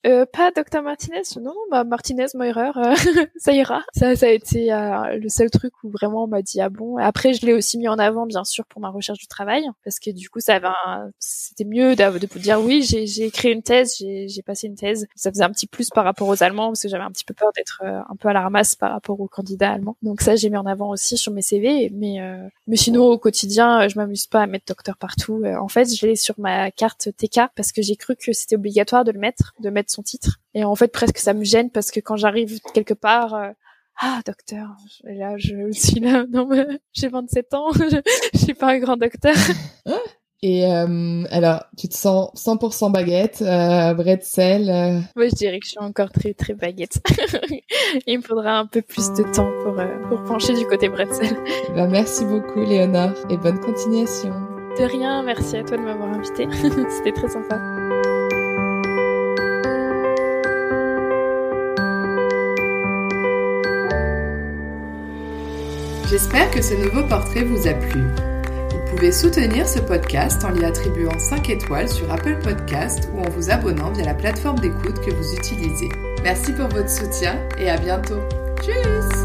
[0.07, 2.95] Euh, pas Dr Martinez, non, bah Martinez Meurer, euh,
[3.37, 3.83] ça ira.
[3.95, 6.97] Ça, ça a été euh, le seul truc où vraiment on m'a dit ah bon.
[6.97, 9.99] Après, je l'ai aussi mis en avant, bien sûr, pour ma recherche du travail, parce
[9.99, 10.69] que du coup, ça avait,
[11.19, 14.75] c'était mieux de, de dire oui, j'ai, j'ai écrit une thèse, j'ai, j'ai passé une
[14.75, 15.07] thèse.
[15.17, 17.35] Ça faisait un petit plus par rapport aux Allemands, parce que j'avais un petit peu
[17.35, 19.97] peur d'être un peu à la ramasse par rapport aux candidats allemands.
[20.03, 21.91] Donc ça, j'ai mis en avant aussi sur mes CV.
[21.93, 22.21] Mais,
[22.67, 25.45] mais sinon, au quotidien, je m'amuse pas à mettre docteur partout.
[25.45, 29.05] en fait, je l'ai sur ma carte TK parce que j'ai cru que c'était obligatoire
[29.05, 30.39] de le mettre, de mettre son titre.
[30.55, 33.51] Et en fait, presque ça me gêne parce que quand j'arrive quelque part, euh,
[34.01, 34.69] ah docteur,
[35.07, 38.97] et là je suis là, non mais j'ai 27 ans, je, suis pas un grand
[38.97, 39.37] docteur.
[40.43, 45.01] Et euh, alors, tu te sens 100% baguette, euh, bretzel euh...
[45.15, 47.03] Moi, je dirais que je suis encore très très baguette.
[48.07, 51.37] Il me faudra un peu plus de temps pour euh, pour pencher du côté bretzel.
[51.75, 54.31] Bah, merci beaucoup, Léonore, et bonne continuation.
[54.79, 56.49] De rien, merci à toi de m'avoir invité.
[56.53, 57.80] C'était très sympa.
[66.11, 68.03] J'espère que ce nouveau portrait vous a plu.
[68.03, 73.31] Vous pouvez soutenir ce podcast en lui attribuant 5 étoiles sur Apple Podcast ou en
[73.31, 75.89] vous abonnant via la plateforme d'écoute que vous utilisez.
[76.25, 78.19] Merci pour votre soutien et à bientôt.
[78.61, 79.20] Tchuss